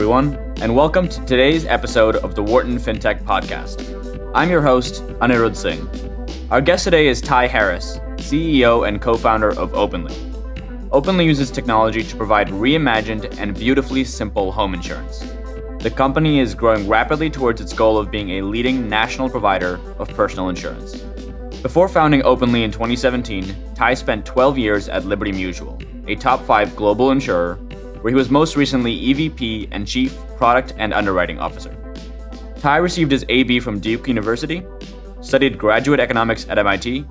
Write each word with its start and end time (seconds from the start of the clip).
everyone, 0.00 0.32
and 0.62 0.74
welcome 0.74 1.06
to 1.06 1.22
today's 1.26 1.66
episode 1.66 2.16
of 2.16 2.34
the 2.34 2.42
Wharton 2.42 2.78
FinTech 2.78 3.22
Podcast. 3.22 4.32
I'm 4.34 4.48
your 4.48 4.62
host, 4.62 5.02
Anirudh 5.20 5.54
Singh. 5.54 5.86
Our 6.50 6.62
guest 6.62 6.84
today 6.84 7.06
is 7.06 7.20
Ty 7.20 7.48
Harris, 7.48 7.98
CEO 8.16 8.88
and 8.88 8.98
co 9.02 9.14
founder 9.18 9.50
of 9.50 9.74
Openly. 9.74 10.16
Openly 10.90 11.26
uses 11.26 11.50
technology 11.50 12.02
to 12.02 12.16
provide 12.16 12.48
reimagined 12.48 13.38
and 13.38 13.54
beautifully 13.54 14.02
simple 14.02 14.50
home 14.50 14.72
insurance. 14.72 15.18
The 15.80 15.92
company 15.94 16.40
is 16.40 16.54
growing 16.54 16.88
rapidly 16.88 17.28
towards 17.28 17.60
its 17.60 17.74
goal 17.74 17.98
of 17.98 18.10
being 18.10 18.30
a 18.30 18.42
leading 18.42 18.88
national 18.88 19.28
provider 19.28 19.78
of 19.98 20.08
personal 20.14 20.48
insurance. 20.48 20.96
Before 21.60 21.90
founding 21.90 22.22
Openly 22.22 22.62
in 22.62 22.72
2017, 22.72 23.54
Ty 23.74 23.92
spent 23.92 24.24
12 24.24 24.56
years 24.56 24.88
at 24.88 25.04
Liberty 25.04 25.32
Mutual, 25.32 25.78
a 26.06 26.14
top 26.14 26.42
five 26.46 26.74
global 26.74 27.10
insurer 27.10 27.58
where 28.00 28.10
he 28.10 28.14
was 28.14 28.30
most 28.30 28.56
recently 28.56 28.98
EVP 28.98 29.68
and 29.70 29.86
Chief 29.86 30.16
Product 30.36 30.72
and 30.78 30.92
Underwriting 30.92 31.38
Officer. 31.38 31.76
Ty 32.58 32.76
received 32.76 33.10
his 33.10 33.24
AB 33.28 33.60
from 33.60 33.80
Duke 33.80 34.08
University, 34.08 34.62
studied 35.20 35.58
graduate 35.58 36.00
economics 36.00 36.46
at 36.48 36.58
MIT, 36.58 37.04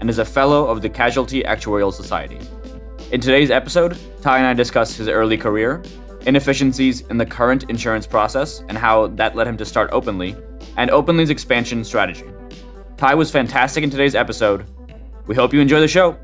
and 0.00 0.10
is 0.10 0.18
a 0.18 0.24
fellow 0.24 0.66
of 0.66 0.82
the 0.82 0.88
Casualty 0.88 1.42
Actuarial 1.42 1.92
Society. 1.92 2.38
In 3.12 3.20
today's 3.20 3.50
episode, 3.50 3.96
Ty 4.20 4.38
and 4.38 4.46
I 4.46 4.54
discuss 4.54 4.96
his 4.96 5.08
early 5.08 5.36
career, 5.36 5.82
inefficiencies 6.26 7.02
in 7.02 7.18
the 7.18 7.26
current 7.26 7.70
insurance 7.70 8.06
process 8.06 8.64
and 8.68 8.76
how 8.76 9.06
that 9.08 9.36
led 9.36 9.46
him 9.46 9.56
to 9.56 9.64
start 9.64 9.90
Openly, 9.92 10.36
and 10.76 10.90
Openly's 10.90 11.30
expansion 11.30 11.84
strategy. 11.84 12.26
Ty 12.96 13.14
was 13.14 13.30
fantastic 13.30 13.84
in 13.84 13.90
today's 13.90 14.14
episode. 14.14 14.66
We 15.26 15.34
hope 15.34 15.52
you 15.52 15.60
enjoy 15.60 15.80
the 15.80 15.88
show. 15.88 16.16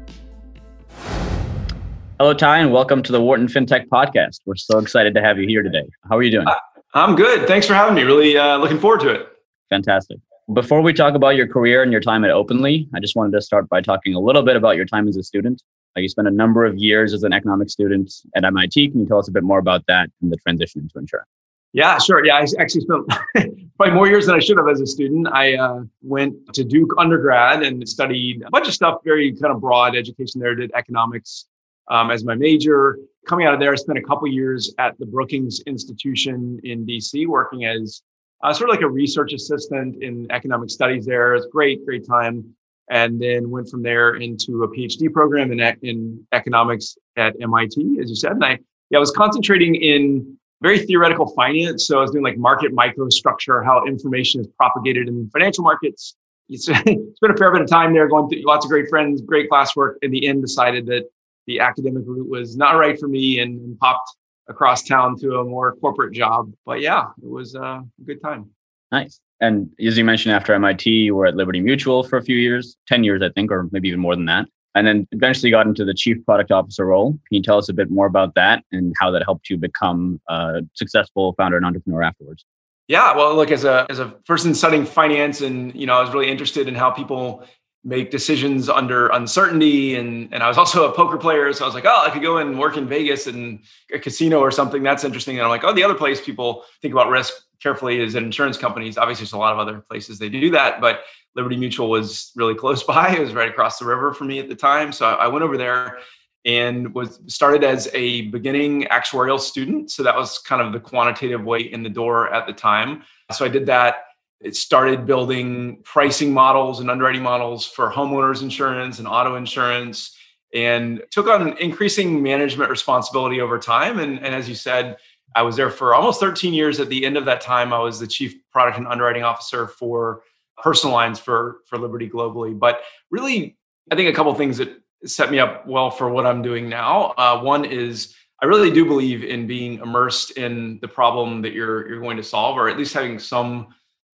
Hello, 2.22 2.32
Ty, 2.32 2.58
and 2.58 2.72
welcome 2.72 3.02
to 3.02 3.10
the 3.10 3.20
Wharton 3.20 3.48
FinTech 3.48 3.88
Podcast. 3.88 4.42
We're 4.46 4.54
so 4.54 4.78
excited 4.78 5.12
to 5.14 5.20
have 5.20 5.38
you 5.40 5.48
here 5.48 5.60
today. 5.60 5.82
How 6.08 6.16
are 6.16 6.22
you 6.22 6.30
doing? 6.30 6.46
I'm 6.94 7.16
good. 7.16 7.48
Thanks 7.48 7.66
for 7.66 7.74
having 7.74 7.96
me. 7.96 8.02
Really 8.02 8.38
uh, 8.38 8.58
looking 8.58 8.78
forward 8.78 9.00
to 9.00 9.08
it. 9.08 9.26
Fantastic. 9.70 10.18
Before 10.54 10.82
we 10.82 10.92
talk 10.92 11.14
about 11.14 11.34
your 11.34 11.48
career 11.48 11.82
and 11.82 11.90
your 11.90 12.00
time 12.00 12.24
at 12.24 12.30
Openly, 12.30 12.88
I 12.94 13.00
just 13.00 13.16
wanted 13.16 13.32
to 13.32 13.40
start 13.40 13.68
by 13.68 13.80
talking 13.80 14.14
a 14.14 14.20
little 14.20 14.44
bit 14.44 14.54
about 14.54 14.76
your 14.76 14.84
time 14.84 15.08
as 15.08 15.16
a 15.16 15.24
student. 15.24 15.64
Uh, 15.96 16.00
you 16.00 16.08
spent 16.08 16.28
a 16.28 16.30
number 16.30 16.64
of 16.64 16.78
years 16.78 17.12
as 17.12 17.24
an 17.24 17.32
economics 17.32 17.72
student 17.72 18.14
at 18.36 18.44
MIT. 18.44 18.90
Can 18.90 19.00
you 19.00 19.06
tell 19.08 19.18
us 19.18 19.26
a 19.26 19.32
bit 19.32 19.42
more 19.42 19.58
about 19.58 19.84
that 19.88 20.08
and 20.22 20.30
the 20.30 20.36
transition 20.36 20.82
into 20.82 21.00
insurance? 21.00 21.28
Yeah, 21.72 21.98
sure. 21.98 22.24
Yeah, 22.24 22.36
I 22.36 22.46
actually 22.60 22.82
spent 22.82 23.08
probably 23.76 23.94
more 23.94 24.06
years 24.06 24.26
than 24.26 24.36
I 24.36 24.38
should 24.38 24.58
have 24.58 24.68
as 24.68 24.80
a 24.80 24.86
student. 24.86 25.26
I 25.32 25.54
uh, 25.56 25.80
went 26.02 26.36
to 26.54 26.62
Duke 26.62 26.90
undergrad 26.98 27.64
and 27.64 27.88
studied 27.88 28.42
a 28.46 28.50
bunch 28.50 28.68
of 28.68 28.74
stuff, 28.74 29.00
very 29.04 29.32
kind 29.32 29.52
of 29.52 29.60
broad 29.60 29.96
education 29.96 30.40
there. 30.40 30.54
Did 30.54 30.70
economics, 30.76 31.46
um, 31.90 32.10
as 32.10 32.24
my 32.24 32.34
major. 32.34 32.98
Coming 33.26 33.46
out 33.46 33.54
of 33.54 33.60
there, 33.60 33.72
I 33.72 33.76
spent 33.76 33.98
a 33.98 34.02
couple 34.02 34.26
years 34.26 34.74
at 34.78 34.98
the 34.98 35.06
Brookings 35.06 35.60
Institution 35.66 36.60
in 36.64 36.84
DC, 36.84 37.26
working 37.26 37.66
as 37.66 38.02
uh, 38.42 38.52
sort 38.52 38.70
of 38.70 38.74
like 38.74 38.82
a 38.82 38.88
research 38.88 39.32
assistant 39.32 40.02
in 40.02 40.26
economic 40.30 40.70
studies 40.70 41.06
there. 41.06 41.32
It 41.32 41.36
was 41.36 41.46
great, 41.52 41.84
great 41.84 42.06
time. 42.06 42.44
And 42.90 43.20
then 43.20 43.48
went 43.48 43.70
from 43.70 43.82
there 43.82 44.16
into 44.16 44.64
a 44.64 44.68
PhD 44.68 45.10
program 45.12 45.52
in, 45.52 45.60
in 45.82 46.26
economics 46.32 46.96
at 47.16 47.34
MIT, 47.40 47.98
as 48.02 48.10
you 48.10 48.16
said. 48.16 48.32
And 48.32 48.44
I, 48.44 48.58
yeah, 48.90 48.98
I 48.98 49.00
was 49.00 49.12
concentrating 49.12 49.76
in 49.76 50.36
very 50.62 50.78
theoretical 50.78 51.32
finance. 51.34 51.86
So 51.86 51.98
I 51.98 52.02
was 52.02 52.10
doing 52.10 52.24
like 52.24 52.36
market 52.36 52.72
microstructure, 52.72 53.64
how 53.64 53.84
information 53.86 54.40
is 54.40 54.48
propagated 54.58 55.08
in 55.08 55.30
financial 55.30 55.64
markets. 55.64 56.16
It's, 56.48 56.68
it's 56.68 57.20
been 57.20 57.30
a 57.30 57.36
fair 57.36 57.52
bit 57.52 57.62
of 57.62 57.68
time 57.68 57.94
there, 57.94 58.08
going 58.08 58.28
through 58.28 58.42
lots 58.44 58.66
of 58.66 58.70
great 58.70 58.88
friends, 58.88 59.22
great 59.22 59.48
classwork. 59.48 59.94
In 60.02 60.10
the 60.10 60.26
end, 60.26 60.42
decided 60.42 60.86
that 60.86 61.04
the 61.46 61.60
academic 61.60 62.04
route 62.06 62.28
was 62.28 62.56
not 62.56 62.72
right 62.72 62.98
for 62.98 63.08
me 63.08 63.40
and, 63.40 63.60
and 63.60 63.78
popped 63.78 64.16
across 64.48 64.82
town 64.82 65.16
to 65.18 65.38
a 65.38 65.44
more 65.44 65.76
corporate 65.76 66.12
job. 66.12 66.52
But 66.64 66.80
yeah, 66.80 67.06
it 67.22 67.28
was 67.28 67.54
uh, 67.54 67.80
a 67.80 68.04
good 68.04 68.22
time. 68.22 68.50
Nice. 68.90 69.20
And 69.40 69.70
as 69.84 69.98
you 69.98 70.04
mentioned, 70.04 70.34
after 70.34 70.52
MIT, 70.52 70.88
you 70.88 71.14
were 71.14 71.26
at 71.26 71.34
Liberty 71.34 71.60
Mutual 71.60 72.04
for 72.04 72.16
a 72.16 72.22
few 72.22 72.36
years, 72.36 72.76
10 72.86 73.02
years, 73.02 73.22
I 73.22 73.30
think, 73.30 73.50
or 73.50 73.68
maybe 73.72 73.88
even 73.88 74.00
more 74.00 74.14
than 74.14 74.26
that. 74.26 74.46
And 74.74 74.86
then 74.86 75.06
eventually 75.12 75.50
got 75.50 75.66
into 75.66 75.84
the 75.84 75.94
chief 75.94 76.24
product 76.24 76.50
officer 76.50 76.86
role. 76.86 77.12
Can 77.12 77.20
you 77.30 77.42
tell 77.42 77.58
us 77.58 77.68
a 77.68 77.74
bit 77.74 77.90
more 77.90 78.06
about 78.06 78.34
that 78.36 78.64
and 78.72 78.94
how 79.00 79.10
that 79.10 79.22
helped 79.24 79.50
you 79.50 79.58
become 79.58 80.20
a 80.28 80.62
successful 80.74 81.34
founder 81.36 81.56
and 81.56 81.66
entrepreneur 81.66 82.02
afterwards? 82.02 82.44
Yeah, 82.88 83.14
well, 83.16 83.34
look, 83.34 83.50
as 83.50 83.64
a 83.64 83.86
as 83.90 84.00
a 84.00 84.06
person 84.26 84.54
studying 84.54 84.84
finance, 84.84 85.40
and 85.40 85.74
you 85.74 85.86
know, 85.86 85.94
I 85.94 86.00
was 86.00 86.12
really 86.12 86.30
interested 86.30 86.68
in 86.68 86.74
how 86.74 86.90
people 86.90 87.44
make 87.84 88.10
decisions 88.10 88.68
under 88.68 89.08
uncertainty 89.08 89.96
and 89.96 90.32
and 90.32 90.42
I 90.42 90.48
was 90.48 90.56
also 90.56 90.88
a 90.88 90.94
poker 90.94 91.16
player 91.16 91.52
so 91.52 91.64
I 91.64 91.66
was 91.66 91.74
like 91.74 91.84
oh 91.84 92.04
I 92.06 92.10
could 92.10 92.22
go 92.22 92.38
and 92.38 92.58
work 92.58 92.76
in 92.76 92.86
Vegas 92.86 93.26
and 93.26 93.60
a 93.92 93.98
casino 93.98 94.38
or 94.38 94.50
something 94.50 94.82
that's 94.82 95.04
interesting. 95.04 95.36
And 95.36 95.44
I'm 95.44 95.50
like 95.50 95.64
oh 95.64 95.72
the 95.72 95.82
other 95.82 95.94
place 95.94 96.20
people 96.20 96.64
think 96.80 96.94
about 96.94 97.08
risk 97.08 97.34
carefully 97.60 98.00
is 98.00 98.14
in 98.14 98.24
insurance 98.24 98.56
companies. 98.56 98.98
Obviously 98.98 99.24
there's 99.24 99.32
a 99.32 99.38
lot 99.38 99.52
of 99.52 99.58
other 99.58 99.80
places 99.80 100.18
they 100.18 100.28
do 100.28 100.50
that 100.50 100.80
but 100.80 101.00
Liberty 101.34 101.56
Mutual 101.56 101.90
was 101.90 102.30
really 102.36 102.54
close 102.54 102.82
by 102.94 103.14
it 103.14 103.20
was 103.20 103.32
right 103.32 103.48
across 103.48 103.78
the 103.78 103.84
river 103.84 104.14
for 104.14 104.24
me 104.24 104.38
at 104.38 104.48
the 104.48 104.56
time 104.56 104.92
so 104.92 105.06
I 105.06 105.26
went 105.26 105.42
over 105.42 105.56
there 105.56 105.98
and 106.44 106.92
was 106.94 107.20
started 107.26 107.64
as 107.64 107.88
a 107.94 108.22
beginning 108.28 108.84
actuarial 108.84 109.40
student 109.40 109.90
so 109.90 110.02
that 110.04 110.14
was 110.14 110.38
kind 110.38 110.62
of 110.62 110.72
the 110.72 110.80
quantitative 110.80 111.44
way 111.44 111.60
in 111.60 111.82
the 111.82 111.90
door 111.90 112.32
at 112.32 112.46
the 112.46 112.52
time. 112.52 113.02
So 113.32 113.44
I 113.44 113.48
did 113.48 113.66
that 113.66 114.04
it 114.42 114.56
started 114.56 115.06
building 115.06 115.78
pricing 115.84 116.32
models 116.32 116.80
and 116.80 116.90
underwriting 116.90 117.22
models 117.22 117.66
for 117.66 117.90
homeowners 117.90 118.42
insurance 118.42 118.98
and 118.98 119.06
auto 119.06 119.36
insurance 119.36 120.16
and 120.54 121.02
took 121.10 121.28
on 121.28 121.56
increasing 121.58 122.22
management 122.22 122.70
responsibility 122.70 123.40
over 123.40 123.58
time. 123.58 123.98
And, 123.98 124.18
and 124.18 124.34
as 124.34 124.48
you 124.48 124.54
said, 124.54 124.96
I 125.34 125.42
was 125.42 125.56
there 125.56 125.70
for 125.70 125.94
almost 125.94 126.20
13 126.20 126.52
years. 126.52 126.78
At 126.78 126.88
the 126.88 127.06
end 127.06 127.16
of 127.16 127.24
that 127.24 127.40
time, 127.40 127.72
I 127.72 127.78
was 127.78 127.98
the 127.98 128.06
chief 128.06 128.34
product 128.50 128.76
and 128.76 128.86
underwriting 128.86 129.22
officer 129.22 129.66
for 129.66 130.22
personal 130.62 130.94
lines 130.94 131.18
for, 131.18 131.60
for 131.66 131.78
Liberty 131.78 132.08
globally. 132.08 132.58
But 132.58 132.82
really, 133.10 133.56
I 133.90 133.96
think 133.96 134.10
a 134.10 134.12
couple 134.12 134.34
things 134.34 134.58
that 134.58 134.78
set 135.04 135.30
me 135.30 135.38
up 135.38 135.66
well 135.66 135.90
for 135.90 136.10
what 136.10 136.26
I'm 136.26 136.42
doing 136.42 136.68
now. 136.68 137.14
Uh, 137.16 137.40
one 137.40 137.64
is 137.64 138.14
I 138.42 138.46
really 138.46 138.70
do 138.70 138.84
believe 138.84 139.24
in 139.24 139.46
being 139.46 139.78
immersed 139.78 140.32
in 140.32 140.78
the 140.80 140.88
problem 140.88 141.42
that 141.42 141.52
you're 141.52 141.88
you're 141.88 142.00
going 142.00 142.16
to 142.16 142.22
solve, 142.22 142.56
or 142.56 142.68
at 142.68 142.76
least 142.76 142.92
having 142.92 143.18
some 143.18 143.68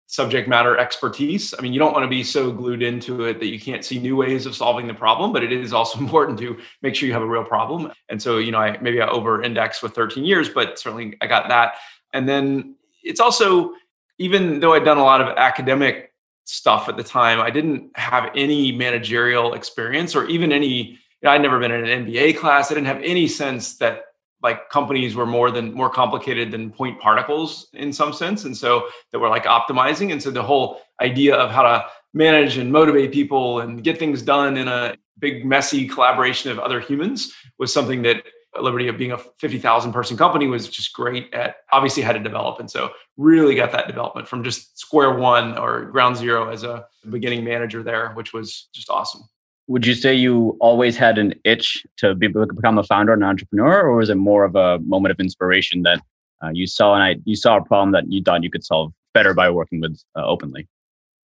subject 0.08 0.48
matter 0.48 0.78
expertise. 0.78 1.52
I 1.56 1.60
mean, 1.60 1.74
you 1.74 1.78
don't 1.78 1.92
want 1.92 2.02
to 2.02 2.08
be 2.08 2.24
so 2.24 2.50
glued 2.50 2.82
into 2.82 3.24
it 3.24 3.38
that 3.40 3.48
you 3.48 3.60
can't 3.60 3.84
see 3.84 3.98
new 3.98 4.16
ways 4.16 4.46
of 4.46 4.56
solving 4.56 4.86
the 4.86 4.94
problem, 4.94 5.34
but 5.34 5.44
it 5.44 5.52
is 5.52 5.74
also 5.74 5.98
important 6.00 6.38
to 6.38 6.58
make 6.80 6.94
sure 6.94 7.06
you 7.06 7.12
have 7.12 7.22
a 7.22 7.26
real 7.26 7.44
problem. 7.44 7.92
And 8.08 8.20
so, 8.20 8.38
you 8.38 8.50
know, 8.50 8.58
I 8.58 8.78
maybe 8.80 9.02
I 9.02 9.08
over 9.08 9.42
index 9.42 9.82
with 9.82 9.94
13 9.94 10.24
years, 10.24 10.48
but 10.48 10.78
certainly 10.78 11.16
I 11.20 11.26
got 11.26 11.48
that. 11.50 11.74
And 12.14 12.26
then 12.26 12.76
it's 13.04 13.20
also, 13.20 13.72
even 14.16 14.60
though 14.60 14.72
I'd 14.72 14.84
done 14.84 14.96
a 14.96 15.04
lot 15.04 15.20
of 15.20 15.28
academic 15.36 16.14
stuff 16.44 16.88
at 16.88 16.96
the 16.96 17.04
time, 17.04 17.38
I 17.38 17.50
didn't 17.50 17.90
have 17.94 18.30
any 18.34 18.72
managerial 18.72 19.52
experience 19.52 20.16
or 20.16 20.24
even 20.24 20.52
any, 20.52 20.72
you 20.72 20.98
know, 21.22 21.30
I'd 21.30 21.42
never 21.42 21.60
been 21.60 21.70
in 21.70 21.86
an 21.86 22.06
MBA 22.06 22.38
class. 22.38 22.70
I 22.70 22.74
didn't 22.74 22.86
have 22.86 23.02
any 23.02 23.28
sense 23.28 23.76
that 23.76 24.04
like 24.42 24.68
companies 24.70 25.14
were 25.14 25.26
more 25.26 25.50
than 25.50 25.72
more 25.74 25.90
complicated 25.90 26.50
than 26.50 26.70
point 26.70 27.00
particles 27.00 27.68
in 27.74 27.92
some 27.92 28.12
sense 28.12 28.44
and 28.44 28.56
so 28.56 28.88
that 29.12 29.18
were 29.18 29.28
like 29.28 29.44
optimizing 29.44 30.12
and 30.12 30.22
so 30.22 30.30
the 30.30 30.42
whole 30.42 30.80
idea 31.00 31.34
of 31.34 31.50
how 31.50 31.62
to 31.62 31.84
manage 32.14 32.56
and 32.56 32.72
motivate 32.72 33.12
people 33.12 33.60
and 33.60 33.84
get 33.84 33.98
things 33.98 34.22
done 34.22 34.56
in 34.56 34.68
a 34.68 34.96
big 35.18 35.44
messy 35.44 35.86
collaboration 35.86 36.50
of 36.50 36.58
other 36.58 36.80
humans 36.80 37.32
was 37.58 37.72
something 37.72 38.02
that 38.02 38.22
liberty 38.60 38.88
of 38.88 38.96
being 38.96 39.12
a 39.12 39.18
50000 39.18 39.92
person 39.92 40.16
company 40.16 40.46
was 40.46 40.68
just 40.68 40.92
great 40.92 41.32
at 41.32 41.56
obviously 41.70 42.02
had 42.02 42.14
to 42.14 42.18
develop 42.18 42.58
and 42.58 42.70
so 42.70 42.90
really 43.16 43.54
got 43.54 43.72
that 43.72 43.86
development 43.86 44.26
from 44.26 44.42
just 44.42 44.78
square 44.78 45.14
one 45.14 45.56
or 45.58 45.84
ground 45.86 46.16
zero 46.16 46.50
as 46.50 46.64
a 46.64 46.86
beginning 47.10 47.44
manager 47.44 47.82
there 47.82 48.10
which 48.14 48.32
was 48.32 48.68
just 48.72 48.90
awesome 48.90 49.22
would 49.68 49.86
you 49.86 49.94
say 49.94 50.14
you 50.14 50.56
always 50.60 50.96
had 50.96 51.18
an 51.18 51.34
itch 51.44 51.86
to 51.98 52.14
be, 52.14 52.26
become 52.26 52.78
a 52.78 52.82
founder 52.82 53.12
and 53.12 53.22
entrepreneur, 53.22 53.82
or 53.82 53.96
was 53.96 54.08
it 54.08 54.16
more 54.16 54.44
of 54.44 54.56
a 54.56 54.78
moment 54.80 55.12
of 55.12 55.20
inspiration 55.20 55.82
that 55.82 56.00
uh, 56.42 56.48
you 56.52 56.66
saw 56.66 56.94
and 56.94 57.02
I, 57.02 57.16
you 57.24 57.36
saw 57.36 57.58
a 57.58 57.64
problem 57.64 57.92
that 57.92 58.10
you 58.10 58.22
thought 58.22 58.42
you 58.42 58.50
could 58.50 58.64
solve 58.64 58.92
better 59.12 59.34
by 59.34 59.50
working 59.50 59.80
with 59.80 60.02
uh, 60.16 60.24
openly? 60.24 60.66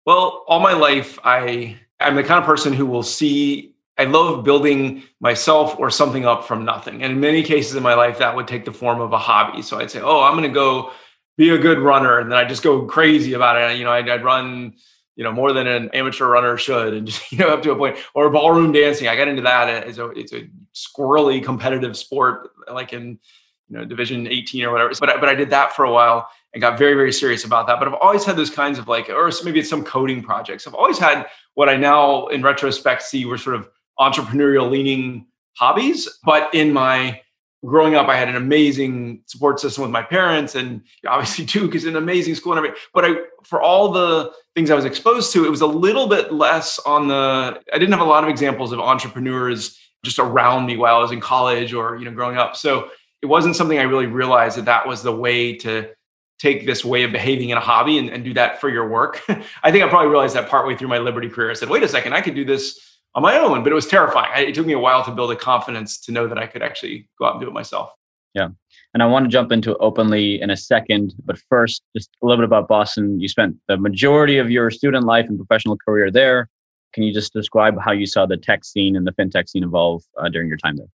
Well, 0.05 0.43
all 0.47 0.59
my 0.59 0.73
life, 0.73 1.17
I 1.23 1.77
I'm 2.01 2.15
the 2.15 2.23
kind 2.23 2.39
of 2.39 2.45
person 2.45 2.73
who 2.73 2.85
will 2.85 3.03
see. 3.03 3.73
I 3.97 4.05
love 4.05 4.43
building 4.43 5.03
myself 5.21 5.79
or 5.79 5.89
something 5.89 6.25
up 6.25 6.43
from 6.45 6.65
nothing, 6.65 7.01
and 7.01 7.13
in 7.13 7.19
many 7.21 7.43
cases 7.43 7.75
in 7.75 7.83
my 7.83 7.93
life, 7.93 8.17
that 8.17 8.35
would 8.35 8.47
take 8.47 8.65
the 8.65 8.73
form 8.73 8.99
of 8.99 9.13
a 9.13 9.17
hobby. 9.17 9.61
So 9.61 9.79
I'd 9.79 9.91
say, 9.91 10.01
"Oh, 10.01 10.21
I'm 10.21 10.33
going 10.33 10.49
to 10.49 10.53
go 10.53 10.91
be 11.37 11.51
a 11.51 11.57
good 11.57 11.79
runner," 11.79 12.19
and 12.19 12.29
then 12.29 12.37
I 12.37 12.43
just 12.43 12.63
go 12.63 12.85
crazy 12.85 13.33
about 13.33 13.55
it. 13.55 13.77
You 13.77 13.85
know, 13.85 13.91
I'd, 13.91 14.09
I'd 14.09 14.23
run 14.23 14.73
you 15.15 15.23
know 15.23 15.31
more 15.31 15.53
than 15.53 15.67
an 15.67 15.89
amateur 15.93 16.27
runner 16.27 16.57
should 16.57 16.93
and 16.93 17.07
just 17.07 17.31
you 17.31 17.37
know 17.37 17.49
up 17.49 17.61
to 17.63 17.71
a 17.71 17.75
point 17.75 17.97
or 18.13 18.29
ballroom 18.29 18.71
dancing. 18.71 19.07
I 19.07 19.15
got 19.15 19.27
into 19.27 19.41
that 19.43 19.87
it's 19.87 19.97
a, 19.97 20.09
it's 20.11 20.33
a 20.33 20.49
squirrely 20.73 21.43
competitive 21.43 21.95
sport 21.97 22.51
like 22.71 22.93
in 22.93 23.19
you 23.69 23.77
know 23.77 23.85
division 23.85 24.27
18 24.27 24.63
or 24.63 24.71
whatever. 24.71 24.91
But 24.99 25.09
I, 25.09 25.19
but 25.19 25.29
I 25.29 25.35
did 25.35 25.49
that 25.51 25.73
for 25.73 25.85
a 25.85 25.91
while 25.91 26.29
and 26.53 26.61
got 26.61 26.77
very 26.77 26.93
very 26.93 27.11
serious 27.11 27.45
about 27.45 27.67
that. 27.67 27.79
But 27.79 27.87
i've 27.87 27.93
always 27.95 28.25
had 28.25 28.35
those 28.35 28.49
kinds 28.49 28.79
of 28.79 28.87
like 28.87 29.09
or 29.09 29.31
maybe 29.43 29.59
it's 29.59 29.69
some 29.69 29.83
coding 29.83 30.21
projects. 30.21 30.67
I've 30.67 30.75
always 30.75 30.97
had 30.97 31.27
what 31.55 31.69
i 31.69 31.75
now 31.75 32.27
in 32.27 32.41
retrospect 32.41 33.03
see 33.03 33.25
were 33.25 33.37
sort 33.37 33.55
of 33.55 33.69
entrepreneurial 33.99 34.69
leaning 34.69 35.27
hobbies. 35.55 36.09
But 36.23 36.53
in 36.53 36.73
my 36.73 37.21
growing 37.65 37.95
up, 37.95 38.07
I 38.07 38.17
had 38.17 38.29
an 38.29 38.35
amazing 38.35 39.21
support 39.25 39.59
system 39.59 39.83
with 39.83 39.91
my 39.91 40.01
parents, 40.01 40.55
and 40.55 40.81
obviously 41.07 41.45
Duke 41.45 41.75
is 41.75 41.85
an 41.85 41.95
amazing 41.95 42.35
school 42.35 42.53
and 42.53 42.57
everything. 42.57 42.77
But 42.93 43.05
I, 43.05 43.13
for 43.43 43.61
all 43.61 43.91
the 43.91 44.31
things 44.55 44.69
I 44.69 44.75
was 44.75 44.85
exposed 44.85 45.33
to, 45.33 45.45
it 45.45 45.49
was 45.49 45.61
a 45.61 45.67
little 45.67 46.07
bit 46.07 46.33
less 46.33 46.79
on 46.79 47.07
the. 47.07 47.59
I 47.73 47.77
didn't 47.77 47.91
have 47.91 48.01
a 48.01 48.09
lot 48.09 48.23
of 48.23 48.29
examples 48.29 48.71
of 48.71 48.79
entrepreneurs 48.79 49.79
just 50.03 50.19
around 50.19 50.65
me 50.65 50.75
while 50.75 50.97
I 50.97 50.99
was 50.99 51.11
in 51.11 51.21
college 51.21 51.73
or 51.73 51.95
you 51.97 52.05
know 52.05 52.11
growing 52.11 52.37
up. 52.37 52.55
So 52.55 52.89
it 53.21 53.27
wasn't 53.27 53.55
something 53.55 53.79
I 53.79 53.83
really 53.83 54.07
realized 54.07 54.57
that 54.57 54.65
that 54.65 54.87
was 54.87 55.01
the 55.01 55.15
way 55.15 55.55
to 55.57 55.89
take 56.39 56.65
this 56.65 56.83
way 56.83 57.03
of 57.03 57.11
behaving 57.13 57.51
in 57.51 57.57
a 57.57 57.61
hobby 57.61 57.97
and, 57.97 58.09
and 58.09 58.25
do 58.25 58.33
that 58.33 58.59
for 58.59 58.69
your 58.69 58.89
work. 58.89 59.21
I 59.63 59.71
think 59.71 59.81
I 59.83 59.87
probably 59.87 60.09
realized 60.09 60.35
that 60.35 60.49
partway 60.49 60.75
through 60.75 60.89
my 60.89 60.97
Liberty 60.97 61.29
career. 61.29 61.49
I 61.49 61.53
said, 61.53 61.69
wait 61.69 61.83
a 61.83 61.87
second, 61.87 62.11
I 62.11 62.19
could 62.19 62.35
do 62.35 62.43
this 62.43 62.92
on 63.15 63.21
my 63.21 63.37
own, 63.37 63.63
but 63.63 63.71
it 63.71 63.75
was 63.75 63.85
terrifying. 63.85 64.31
I, 64.33 64.41
it 64.41 64.55
took 64.55 64.65
me 64.65 64.73
a 64.73 64.79
while 64.79 65.03
to 65.05 65.11
build 65.11 65.31
a 65.31 65.35
confidence 65.35 65.99
to 66.01 66.11
know 66.11 66.27
that 66.27 66.37
I 66.37 66.47
could 66.47 66.63
actually 66.63 67.07
go 67.19 67.25
out 67.25 67.33
and 67.33 67.41
do 67.41 67.47
it 67.47 67.53
myself. 67.53 67.91
Yeah. 68.33 68.49
And 68.93 69.03
I 69.03 69.05
want 69.05 69.25
to 69.25 69.29
jump 69.29 69.51
into 69.51 69.77
openly 69.77 70.41
in 70.41 70.49
a 70.49 70.57
second, 70.57 71.13
but 71.25 71.37
first, 71.49 71.83
just 71.95 72.09
a 72.21 72.25
little 72.25 72.41
bit 72.41 72.45
about 72.45 72.67
Boston. 72.67 73.19
You 73.19 73.27
spent 73.27 73.55
the 73.67 73.77
majority 73.77 74.37
of 74.37 74.49
your 74.49 74.71
student 74.71 75.05
life 75.05 75.27
and 75.27 75.37
professional 75.37 75.77
career 75.77 76.09
there. 76.09 76.49
Can 76.93 77.03
you 77.03 77.13
just 77.13 77.33
describe 77.33 77.79
how 77.79 77.91
you 77.91 78.05
saw 78.05 78.25
the 78.25 78.37
tech 78.37 78.63
scene 78.63 78.95
and 78.95 79.05
the 79.05 79.11
fintech 79.11 79.49
scene 79.49 79.63
evolve 79.63 80.03
uh, 80.17 80.29
during 80.29 80.47
your 80.47 80.57
time 80.57 80.77
there? 80.77 80.87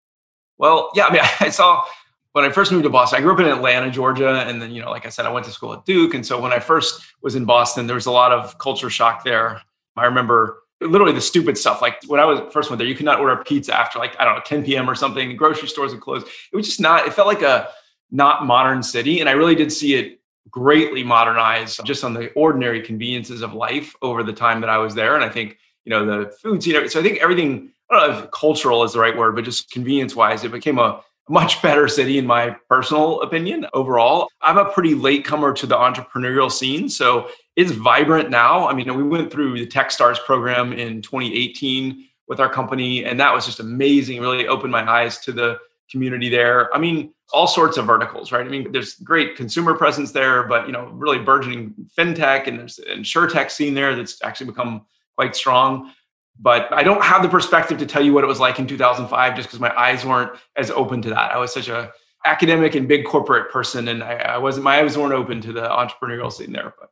Well, 0.58 0.90
yeah, 0.94 1.06
I 1.06 1.12
mean, 1.12 1.22
I 1.40 1.50
saw 1.50 1.84
when 2.32 2.44
I 2.44 2.50
first 2.50 2.70
moved 2.70 2.84
to 2.84 2.90
Boston, 2.90 3.18
I 3.18 3.22
grew 3.22 3.32
up 3.32 3.40
in 3.40 3.46
Atlanta, 3.46 3.90
Georgia. 3.90 4.44
And 4.46 4.60
then, 4.60 4.70
you 4.70 4.82
know, 4.82 4.90
like 4.90 5.06
I 5.06 5.08
said, 5.08 5.26
I 5.26 5.30
went 5.30 5.46
to 5.46 5.52
school 5.52 5.72
at 5.72 5.84
Duke. 5.84 6.14
And 6.14 6.24
so 6.24 6.40
when 6.40 6.52
I 6.52 6.58
first 6.58 7.02
was 7.22 7.34
in 7.34 7.44
Boston, 7.44 7.86
there 7.86 7.94
was 7.94 8.06
a 8.06 8.12
lot 8.12 8.32
of 8.32 8.58
culture 8.58 8.90
shock 8.90 9.24
there. 9.24 9.60
I 9.96 10.04
remember 10.04 10.62
literally 10.80 11.12
the 11.12 11.20
stupid 11.20 11.58
stuff. 11.58 11.82
Like 11.82 12.02
when 12.06 12.20
I 12.20 12.24
was 12.24 12.52
first 12.52 12.70
went 12.70 12.78
there, 12.78 12.86
you 12.86 12.94
could 12.94 13.04
not 13.04 13.20
order 13.20 13.36
pizza 13.44 13.76
after 13.76 13.98
like, 13.98 14.16
I 14.20 14.24
don't 14.24 14.36
know, 14.36 14.42
10 14.44 14.64
p.m. 14.64 14.88
or 14.88 14.94
something. 14.94 15.36
Grocery 15.36 15.68
stores 15.68 15.92
would 15.92 16.00
close. 16.00 16.22
It 16.22 16.56
was 16.56 16.66
just 16.66 16.80
not, 16.80 17.06
it 17.06 17.14
felt 17.14 17.26
like 17.26 17.42
a 17.42 17.68
not 18.10 18.46
modern 18.46 18.82
city. 18.82 19.20
And 19.20 19.28
I 19.28 19.32
really 19.32 19.54
did 19.54 19.72
see 19.72 19.94
it 19.94 20.20
greatly 20.50 21.04
modernized 21.04 21.84
just 21.84 22.04
on 22.04 22.14
the 22.14 22.32
ordinary 22.32 22.80
conveniences 22.80 23.42
of 23.42 23.54
life 23.54 23.94
over 24.02 24.22
the 24.22 24.32
time 24.32 24.60
that 24.60 24.70
I 24.70 24.78
was 24.78 24.94
there. 24.94 25.14
And 25.14 25.24
I 25.24 25.28
think, 25.28 25.58
you 25.84 25.90
know, 25.90 26.06
the 26.06 26.30
foods, 26.30 26.66
you 26.66 26.74
know, 26.74 26.86
so 26.86 27.00
I 27.00 27.02
think 27.02 27.18
everything, 27.18 27.70
I 27.90 27.98
don't 27.98 28.10
know 28.10 28.24
if 28.24 28.30
cultural 28.30 28.84
is 28.84 28.92
the 28.92 29.00
right 29.00 29.16
word, 29.16 29.34
but 29.34 29.44
just 29.44 29.70
convenience 29.70 30.14
wise, 30.14 30.44
it 30.44 30.52
became 30.52 30.78
a 30.78 31.02
much 31.28 31.60
better 31.62 31.88
city 31.88 32.18
in 32.18 32.26
my 32.26 32.56
personal 32.68 33.20
opinion 33.22 33.66
overall. 33.74 34.28
I'm 34.40 34.58
a 34.58 34.70
pretty 34.70 34.94
late 34.94 35.24
comer 35.24 35.52
to 35.54 35.66
the 35.66 35.76
entrepreneurial 35.76 36.50
scene, 36.50 36.88
so 36.88 37.28
it's 37.58 37.72
vibrant 37.72 38.30
now. 38.30 38.68
I 38.68 38.72
mean, 38.72 38.96
we 38.96 39.02
went 39.02 39.32
through 39.32 39.58
the 39.58 39.66
TechStars 39.66 40.24
program 40.24 40.72
in 40.72 41.02
2018 41.02 42.06
with 42.28 42.38
our 42.38 42.48
company, 42.48 43.04
and 43.04 43.18
that 43.18 43.34
was 43.34 43.44
just 43.44 43.58
amazing. 43.58 44.20
Really 44.20 44.46
opened 44.46 44.70
my 44.70 44.88
eyes 44.88 45.18
to 45.22 45.32
the 45.32 45.58
community 45.90 46.28
there. 46.28 46.72
I 46.72 46.78
mean, 46.78 47.12
all 47.32 47.48
sorts 47.48 47.76
of 47.76 47.86
verticals, 47.86 48.30
right? 48.30 48.46
I 48.46 48.48
mean, 48.48 48.70
there's 48.70 48.94
great 48.94 49.34
consumer 49.34 49.74
presence 49.74 50.12
there, 50.12 50.44
but 50.44 50.66
you 50.66 50.72
know, 50.72 50.86
really 50.90 51.18
burgeoning 51.18 51.74
fintech 51.98 52.46
and 52.46 52.60
there's 52.60 52.78
an 52.78 53.02
insurtech 53.02 53.50
scene 53.50 53.74
there 53.74 53.96
that's 53.96 54.22
actually 54.22 54.46
become 54.46 54.86
quite 55.16 55.34
strong 55.34 55.92
but 56.40 56.72
I 56.72 56.84
don't 56.84 57.02
have 57.02 57.22
the 57.22 57.28
perspective 57.28 57.78
to 57.78 57.86
tell 57.86 58.04
you 58.04 58.12
what 58.12 58.22
it 58.22 58.28
was 58.28 58.38
like 58.38 58.60
in 58.60 58.66
2005 58.68 59.34
just 59.34 59.48
because 59.48 59.58
my 59.58 59.76
eyes 59.76 60.04
weren't 60.04 60.38
as 60.56 60.70
open 60.70 61.02
to 61.02 61.08
that. 61.10 61.32
I 61.32 61.38
was 61.38 61.52
such 61.52 61.68
a 61.68 61.92
academic 62.24 62.76
and 62.76 62.86
big 62.86 63.04
corporate 63.04 63.50
person 63.50 63.88
and 63.88 64.02
I, 64.02 64.14
I 64.14 64.38
wasn't 64.38 64.62
my 64.64 64.80
eyes 64.80 64.96
weren't 64.96 65.14
open 65.14 65.40
to 65.40 65.52
the 65.52 65.62
entrepreneurial 65.62 66.32
scene 66.32 66.52
there. 66.52 66.72
But 66.78 66.90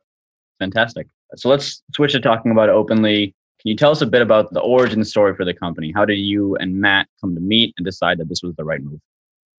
fantastic. 0.59 1.07
So 1.35 1.49
let's 1.49 1.83
switch 1.93 2.13
to 2.13 2.19
talking 2.19 2.51
about 2.51 2.69
openly. 2.69 3.33
Can 3.61 3.69
you 3.69 3.75
tell 3.75 3.91
us 3.91 4.01
a 4.01 4.05
bit 4.05 4.21
about 4.21 4.53
the 4.53 4.61
origin 4.61 5.03
story 5.03 5.35
for 5.35 5.43
the 5.45 5.53
company? 5.53 5.91
How 5.93 6.05
did 6.05 6.19
you 6.19 6.55
and 6.57 6.79
Matt 6.79 7.07
come 7.19 7.33
to 7.35 7.41
meet 7.41 7.73
and 7.77 7.85
decide 7.85 8.17
that 8.19 8.29
this 8.29 8.43
was 8.43 8.55
the 8.55 8.63
right 8.63 8.81
move? 8.81 8.99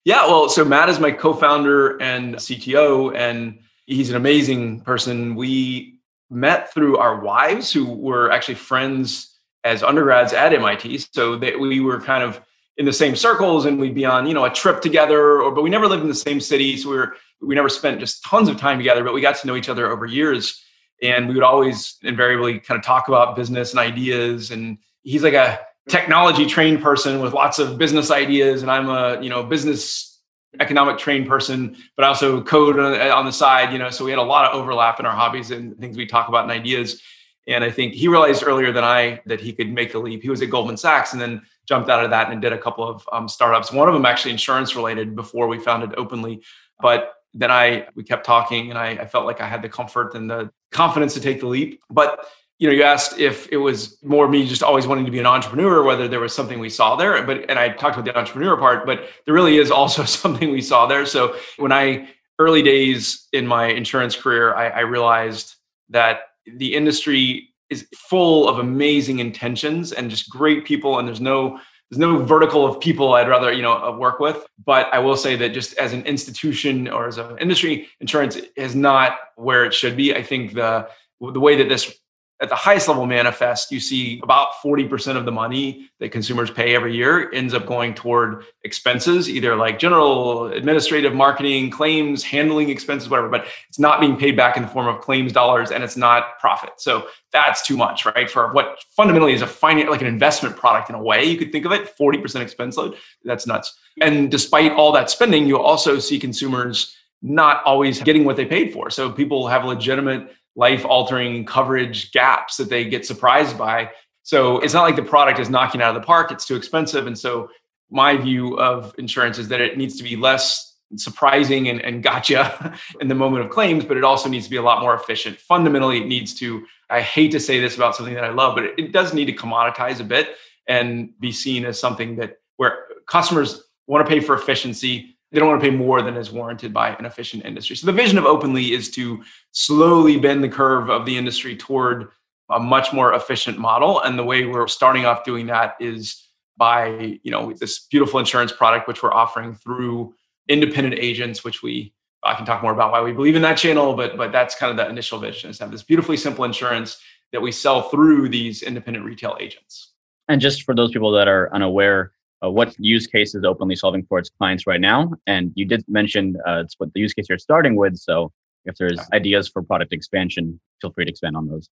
Yeah, 0.04 0.26
well, 0.26 0.48
so 0.48 0.64
Matt 0.64 0.88
is 0.88 1.00
my 1.00 1.10
co-founder 1.10 2.00
and 2.00 2.36
CTO, 2.36 3.14
and 3.14 3.58
he's 3.86 4.08
an 4.10 4.16
amazing 4.16 4.80
person. 4.80 5.34
We 5.34 5.98
met 6.30 6.72
through 6.72 6.98
our 6.98 7.20
wives, 7.20 7.72
who 7.72 7.84
were 7.84 8.30
actually 8.30 8.54
friends 8.54 9.38
as 9.64 9.82
undergrads 9.82 10.32
at 10.32 10.54
MIT. 10.54 10.98
So 11.12 11.36
that 11.36 11.58
we 11.58 11.80
were 11.80 12.00
kind 12.00 12.22
of 12.22 12.40
in 12.76 12.86
the 12.86 12.92
same 12.92 13.16
circles 13.16 13.66
and 13.66 13.78
we'd 13.78 13.94
be 13.94 14.04
on, 14.04 14.26
you 14.26 14.34
know, 14.34 14.44
a 14.44 14.50
trip 14.50 14.80
together, 14.80 15.42
or 15.42 15.50
but 15.50 15.62
we 15.62 15.70
never 15.70 15.88
lived 15.88 16.02
in 16.02 16.08
the 16.08 16.14
same 16.14 16.40
city. 16.40 16.76
So 16.76 16.90
we 16.90 16.96
were 16.96 17.16
we 17.40 17.54
never 17.54 17.68
spent 17.68 18.00
just 18.00 18.24
tons 18.24 18.48
of 18.48 18.56
time 18.56 18.78
together, 18.78 19.04
but 19.04 19.12
we 19.12 19.20
got 19.20 19.36
to 19.36 19.46
know 19.46 19.56
each 19.56 19.68
other 19.68 19.90
over 19.90 20.06
years. 20.06 20.62
And 21.02 21.28
we 21.28 21.34
would 21.34 21.44
always 21.44 21.96
invariably 22.02 22.58
kind 22.58 22.78
of 22.78 22.84
talk 22.84 23.08
about 23.08 23.36
business 23.36 23.70
and 23.70 23.78
ideas. 23.78 24.50
And 24.50 24.78
he's 25.02 25.22
like 25.22 25.34
a 25.34 25.60
technology 25.88 26.46
trained 26.46 26.82
person 26.82 27.20
with 27.20 27.32
lots 27.32 27.58
of 27.58 27.78
business 27.78 28.10
ideas. 28.10 28.62
And 28.62 28.70
I'm 28.70 28.88
a, 28.88 29.20
you 29.22 29.30
know, 29.30 29.42
business 29.42 30.20
economic 30.60 30.98
trained 30.98 31.28
person, 31.28 31.76
but 31.96 32.04
also 32.04 32.42
code 32.42 32.78
on 32.78 33.26
the 33.26 33.32
side, 33.32 33.72
you 33.72 33.78
know. 33.78 33.90
So 33.90 34.04
we 34.04 34.10
had 34.10 34.18
a 34.18 34.22
lot 34.22 34.46
of 34.46 34.54
overlap 34.60 34.98
in 34.98 35.06
our 35.06 35.12
hobbies 35.12 35.50
and 35.50 35.78
things 35.78 35.96
we 35.96 36.06
talk 36.06 36.28
about 36.28 36.44
and 36.44 36.52
ideas. 36.52 37.00
And 37.46 37.64
I 37.64 37.70
think 37.70 37.94
he 37.94 38.08
realized 38.08 38.44
earlier 38.46 38.72
than 38.72 38.84
I 38.84 39.20
that 39.26 39.40
he 39.40 39.52
could 39.52 39.72
make 39.72 39.92
the 39.92 39.98
leap. 39.98 40.22
He 40.22 40.28
was 40.28 40.42
at 40.42 40.50
Goldman 40.50 40.76
Sachs 40.76 41.12
and 41.12 41.20
then 41.20 41.42
jumped 41.66 41.88
out 41.88 42.04
of 42.04 42.10
that 42.10 42.30
and 42.30 42.42
did 42.42 42.52
a 42.52 42.58
couple 42.58 42.86
of 42.86 43.08
um, 43.12 43.28
startups. 43.28 43.72
One 43.72 43.88
of 43.88 43.94
them 43.94 44.04
actually 44.04 44.32
insurance 44.32 44.76
related 44.76 45.16
before 45.16 45.48
we 45.48 45.58
founded 45.58 45.94
openly. 45.96 46.42
But 46.80 47.14
then 47.34 47.50
I 47.50 47.86
we 47.94 48.04
kept 48.04 48.26
talking 48.26 48.70
and 48.70 48.78
I, 48.78 48.90
I 48.90 49.06
felt 49.06 49.26
like 49.26 49.40
I 49.40 49.48
had 49.48 49.62
the 49.62 49.68
comfort 49.68 50.14
and 50.14 50.30
the 50.30 50.50
confidence 50.70 51.14
to 51.14 51.20
take 51.20 51.40
the 51.40 51.46
leap. 51.46 51.80
But 51.90 52.26
you 52.58 52.66
know, 52.66 52.74
you 52.74 52.82
asked 52.82 53.18
if 53.20 53.48
it 53.52 53.56
was 53.56 54.02
more 54.02 54.26
me 54.26 54.46
just 54.46 54.64
always 54.64 54.86
wanting 54.86 55.04
to 55.04 55.12
be 55.12 55.20
an 55.20 55.26
entrepreneur, 55.26 55.84
whether 55.84 56.08
there 56.08 56.18
was 56.18 56.34
something 56.34 56.58
we 56.58 56.68
saw 56.68 56.96
there. 56.96 57.22
But 57.22 57.48
and 57.48 57.58
I 57.58 57.68
talked 57.68 57.96
about 57.96 58.04
the 58.04 58.18
entrepreneur 58.18 58.56
part, 58.56 58.84
but 58.84 59.08
there 59.24 59.34
really 59.34 59.58
is 59.58 59.70
also 59.70 60.04
something 60.22 60.50
we 60.50 60.62
saw 60.62 60.86
there. 60.86 61.06
So 61.06 61.36
when 61.56 61.72
I 61.72 62.08
early 62.38 62.62
days 62.62 63.28
in 63.32 63.46
my 63.46 63.66
insurance 63.66 64.16
career, 64.16 64.54
I, 64.54 64.68
I 64.68 64.80
realized 64.80 65.56
that 65.90 66.20
the 66.46 66.74
industry 66.74 67.48
is 67.70 67.86
full 67.94 68.48
of 68.48 68.58
amazing 68.58 69.18
intentions 69.18 69.92
and 69.92 70.10
just 70.10 70.30
great 70.30 70.64
people 70.64 70.98
and 70.98 71.06
there's 71.06 71.20
no 71.20 71.60
there's 71.90 71.98
no 71.98 72.22
vertical 72.22 72.66
of 72.66 72.80
people 72.80 73.14
I'd 73.14 73.28
rather 73.28 73.52
you 73.52 73.62
know 73.62 73.72
uh, 73.72 73.96
work 73.96 74.20
with. 74.20 74.46
But 74.64 74.92
I 74.92 74.98
will 74.98 75.16
say 75.16 75.36
that 75.36 75.50
just 75.50 75.76
as 75.78 75.92
an 75.92 76.02
institution 76.02 76.88
or 76.88 77.06
as 77.08 77.18
an 77.18 77.38
industry, 77.38 77.88
insurance 78.00 78.36
is 78.56 78.74
not 78.74 79.18
where 79.36 79.64
it 79.64 79.72
should 79.72 79.96
be. 79.96 80.14
I 80.14 80.22
think 80.22 80.54
the 80.54 80.88
the 81.20 81.40
way 81.40 81.56
that 81.56 81.68
this 81.68 81.98
at 82.40 82.48
the 82.48 82.54
highest 82.54 82.86
level 82.86 83.04
manifest, 83.04 83.72
you 83.72 83.80
see 83.80 84.20
about 84.22 84.52
40% 84.64 85.16
of 85.16 85.24
the 85.24 85.32
money 85.32 85.90
that 85.98 86.12
consumers 86.12 86.50
pay 86.50 86.76
every 86.76 86.94
year 86.94 87.32
ends 87.32 87.52
up 87.52 87.66
going 87.66 87.94
toward 87.94 88.44
expenses, 88.62 89.28
either 89.28 89.56
like 89.56 89.80
general 89.80 90.46
administrative 90.46 91.14
marketing, 91.14 91.70
claims, 91.70 92.22
handling 92.22 92.70
expenses, 92.70 93.08
whatever, 93.08 93.28
but 93.28 93.46
it's 93.68 93.80
not 93.80 94.00
being 94.00 94.16
paid 94.16 94.36
back 94.36 94.56
in 94.56 94.62
the 94.62 94.68
form 94.68 94.86
of 94.86 95.00
claims 95.00 95.32
dollars 95.32 95.72
and 95.72 95.82
it's 95.82 95.96
not 95.96 96.38
profit. 96.38 96.70
So 96.76 97.08
that's 97.32 97.66
too 97.66 97.76
much, 97.76 98.06
right? 98.06 98.30
For 98.30 98.52
what 98.52 98.84
fundamentally 98.96 99.32
is 99.32 99.42
a 99.42 99.46
finance, 99.46 99.90
like 99.90 100.00
an 100.00 100.06
investment 100.06 100.56
product 100.56 100.90
in 100.90 100.94
a 100.94 101.02
way, 101.02 101.24
you 101.24 101.36
could 101.36 101.50
think 101.50 101.64
of 101.64 101.72
it 101.72 101.96
40% 101.98 102.40
expense 102.40 102.76
load. 102.76 102.96
That's 103.24 103.48
nuts. 103.48 103.76
And 104.00 104.30
despite 104.30 104.72
all 104.72 104.92
that 104.92 105.10
spending, 105.10 105.48
you 105.48 105.58
also 105.58 105.98
see 105.98 106.20
consumers 106.20 106.94
not 107.20 107.64
always 107.64 108.00
getting 108.00 108.24
what 108.24 108.36
they 108.36 108.46
paid 108.46 108.72
for. 108.72 108.90
So 108.90 109.10
people 109.10 109.48
have 109.48 109.64
legitimate 109.64 110.30
life 110.58 110.84
altering 110.84 111.46
coverage 111.46 112.10
gaps 112.10 112.56
that 112.56 112.68
they 112.68 112.84
get 112.84 113.06
surprised 113.06 113.56
by. 113.56 113.90
So 114.24 114.58
it's 114.58 114.74
not 114.74 114.82
like 114.82 114.96
the 114.96 115.04
product 115.04 115.38
is 115.38 115.48
knocking 115.48 115.80
out 115.80 115.94
of 115.96 116.02
the 116.02 116.04
park, 116.04 116.32
it's 116.32 116.44
too 116.44 116.56
expensive. 116.56 117.06
And 117.06 117.16
so 117.16 117.48
my 117.90 118.16
view 118.16 118.58
of 118.58 118.92
insurance 118.98 119.38
is 119.38 119.48
that 119.48 119.60
it 119.60 119.78
needs 119.78 119.96
to 119.96 120.02
be 120.02 120.16
less 120.16 120.76
surprising 120.96 121.68
and, 121.68 121.80
and 121.80 122.02
gotcha 122.02 122.76
in 123.00 123.06
the 123.06 123.14
moment 123.14 123.44
of 123.44 123.50
claims, 123.50 123.84
but 123.84 123.96
it 123.96 124.02
also 124.02 124.28
needs 124.28 124.44
to 124.46 124.50
be 124.50 124.56
a 124.56 124.62
lot 124.62 124.82
more 124.82 124.94
efficient. 124.94 125.38
Fundamentally, 125.38 125.98
it 125.98 126.06
needs 126.06 126.34
to, 126.34 126.66
I 126.90 127.02
hate 127.02 127.30
to 127.32 127.40
say 127.40 127.60
this 127.60 127.76
about 127.76 127.94
something 127.94 128.14
that 128.14 128.24
I 128.24 128.30
love, 128.30 128.56
but 128.56 128.64
it, 128.64 128.74
it 128.78 128.92
does 128.92 129.14
need 129.14 129.26
to 129.26 129.32
commoditize 129.32 130.00
a 130.00 130.04
bit 130.04 130.34
and 130.66 131.10
be 131.20 131.30
seen 131.30 131.64
as 131.64 131.78
something 131.78 132.16
that 132.16 132.38
where 132.56 132.86
customers 133.06 133.62
want 133.86 134.04
to 134.04 134.10
pay 134.10 134.20
for 134.20 134.34
efficiency 134.34 135.17
they 135.30 135.38
don't 135.38 135.48
want 135.48 135.60
to 135.60 135.70
pay 135.70 135.74
more 135.74 136.00
than 136.02 136.16
is 136.16 136.30
warranted 136.30 136.72
by 136.72 136.90
an 136.94 137.04
efficient 137.04 137.44
industry. 137.44 137.76
So 137.76 137.86
the 137.86 137.92
vision 137.92 138.18
of 138.18 138.24
Openly 138.24 138.72
is 138.72 138.90
to 138.92 139.22
slowly 139.52 140.18
bend 140.18 140.42
the 140.42 140.48
curve 140.48 140.88
of 140.88 141.04
the 141.04 141.16
industry 141.16 141.56
toward 141.56 142.08
a 142.50 142.58
much 142.58 142.92
more 142.92 143.12
efficient 143.12 143.58
model. 143.58 144.00
And 144.00 144.18
the 144.18 144.24
way 144.24 144.46
we're 144.46 144.68
starting 144.68 145.04
off 145.04 145.24
doing 145.24 145.46
that 145.46 145.74
is 145.80 146.24
by, 146.56 147.18
you 147.22 147.30
know, 147.30 147.52
this 147.52 147.80
beautiful 147.90 148.18
insurance 148.18 148.52
product 148.52 148.88
which 148.88 149.02
we're 149.02 149.12
offering 149.12 149.54
through 149.54 150.14
independent 150.48 150.94
agents, 150.98 151.44
which 151.44 151.62
we 151.62 151.92
I 152.24 152.34
can 152.34 152.44
talk 152.44 152.62
more 152.62 152.72
about 152.72 152.90
why 152.90 153.00
we 153.00 153.12
believe 153.12 153.36
in 153.36 153.42
that 153.42 153.56
channel, 153.56 153.94
but 153.94 154.16
but 154.16 154.32
that's 154.32 154.54
kind 154.54 154.70
of 154.70 154.76
the 154.76 154.90
initial 154.90 155.18
vision 155.18 155.50
is 155.50 155.58
have 155.60 155.70
this 155.70 155.84
beautifully 155.84 156.16
simple 156.16 156.44
insurance 156.44 156.98
that 157.32 157.40
we 157.40 157.52
sell 157.52 157.82
through 157.90 158.28
these 158.28 158.62
independent 158.62 159.04
retail 159.04 159.36
agents. 159.38 159.92
And 160.26 160.40
just 160.40 160.62
for 160.64 160.74
those 160.74 160.90
people 160.90 161.12
that 161.12 161.28
are 161.28 161.52
unaware, 161.54 162.12
uh, 162.44 162.50
what 162.50 162.74
use 162.78 163.06
case 163.06 163.34
is 163.34 163.44
openly 163.44 163.76
solving 163.76 164.04
for 164.06 164.18
its 164.18 164.30
clients 164.30 164.66
right 164.66 164.80
now? 164.80 165.12
And 165.26 165.52
you 165.54 165.64
did 165.64 165.84
mention 165.88 166.36
uh, 166.46 166.60
it's 166.64 166.74
what 166.78 166.92
the 166.94 167.00
use 167.00 167.12
case 167.12 167.26
you're 167.28 167.38
starting 167.38 167.76
with. 167.76 167.96
So 167.96 168.32
if 168.64 168.76
there's 168.76 169.00
ideas 169.12 169.48
for 169.48 169.62
product 169.62 169.92
expansion, 169.92 170.60
feel 170.80 170.92
free 170.92 171.04
to 171.04 171.10
expand 171.10 171.36
on 171.36 171.48
those. 171.48 171.68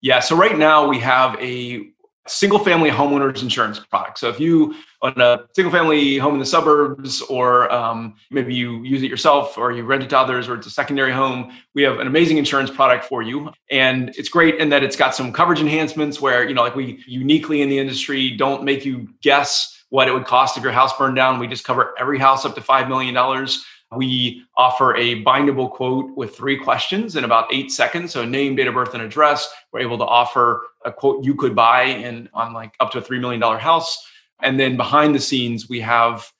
Yeah. 0.00 0.20
So 0.20 0.36
right 0.36 0.56
now 0.56 0.88
we 0.88 0.98
have 1.00 1.36
a 1.40 1.90
single 2.28 2.58
family 2.58 2.90
homeowners 2.90 3.42
insurance 3.42 3.78
product. 3.78 4.18
So 4.18 4.28
if 4.28 4.40
you 4.40 4.74
own 5.02 5.20
a 5.20 5.46
single 5.54 5.72
family 5.72 6.18
home 6.18 6.34
in 6.34 6.40
the 6.40 6.46
suburbs, 6.46 7.22
or 7.22 7.70
um, 7.72 8.16
maybe 8.30 8.54
you 8.54 8.82
use 8.82 9.02
it 9.02 9.10
yourself, 9.10 9.56
or 9.56 9.72
you 9.72 9.84
rent 9.84 10.02
it 10.02 10.10
to 10.10 10.18
others, 10.18 10.48
or 10.48 10.56
it's 10.56 10.66
a 10.66 10.70
secondary 10.70 11.12
home, 11.12 11.52
we 11.74 11.82
have 11.82 11.98
an 12.00 12.06
amazing 12.06 12.36
insurance 12.36 12.70
product 12.70 13.04
for 13.04 13.22
you. 13.22 13.50
And 13.70 14.10
it's 14.16 14.28
great 14.28 14.56
in 14.56 14.68
that 14.70 14.82
it's 14.82 14.96
got 14.96 15.14
some 15.14 15.32
coverage 15.32 15.60
enhancements 15.60 16.20
where, 16.20 16.46
you 16.48 16.54
know, 16.54 16.62
like 16.62 16.74
we 16.74 17.02
uniquely 17.06 17.62
in 17.62 17.68
the 17.68 17.78
industry 17.78 18.36
don't 18.36 18.64
make 18.64 18.84
you 18.84 19.08
guess 19.22 19.75
what 19.96 20.08
it 20.08 20.12
would 20.12 20.26
cost 20.26 20.58
if 20.58 20.62
your 20.62 20.72
house 20.72 20.94
burned 20.98 21.16
down. 21.16 21.38
We 21.38 21.46
just 21.46 21.64
cover 21.64 21.94
every 21.98 22.18
house 22.18 22.44
up 22.44 22.54
to 22.56 22.60
$5 22.60 22.86
million. 22.86 23.48
We 23.96 24.44
offer 24.54 24.94
a 24.94 25.24
bindable 25.24 25.70
quote 25.70 26.14
with 26.14 26.36
three 26.36 26.58
questions 26.58 27.16
in 27.16 27.24
about 27.24 27.50
eight 27.50 27.72
seconds. 27.72 28.12
So 28.12 28.22
name, 28.22 28.56
date 28.56 28.66
of 28.66 28.74
birth, 28.74 28.92
and 28.92 29.02
address. 29.02 29.50
We're 29.72 29.80
able 29.80 29.96
to 29.96 30.04
offer 30.04 30.66
a 30.84 30.92
quote 30.92 31.24
you 31.24 31.34
could 31.34 31.54
buy 31.54 31.84
in 31.84 32.28
on 32.34 32.52
like 32.52 32.74
up 32.78 32.90
to 32.90 32.98
a 32.98 33.00
$3 33.00 33.18
million 33.22 33.40
house. 33.40 34.06
And 34.42 34.60
then 34.60 34.76
behind 34.76 35.14
the 35.14 35.18
scenes, 35.18 35.66
we 35.66 35.80
have 35.80 36.30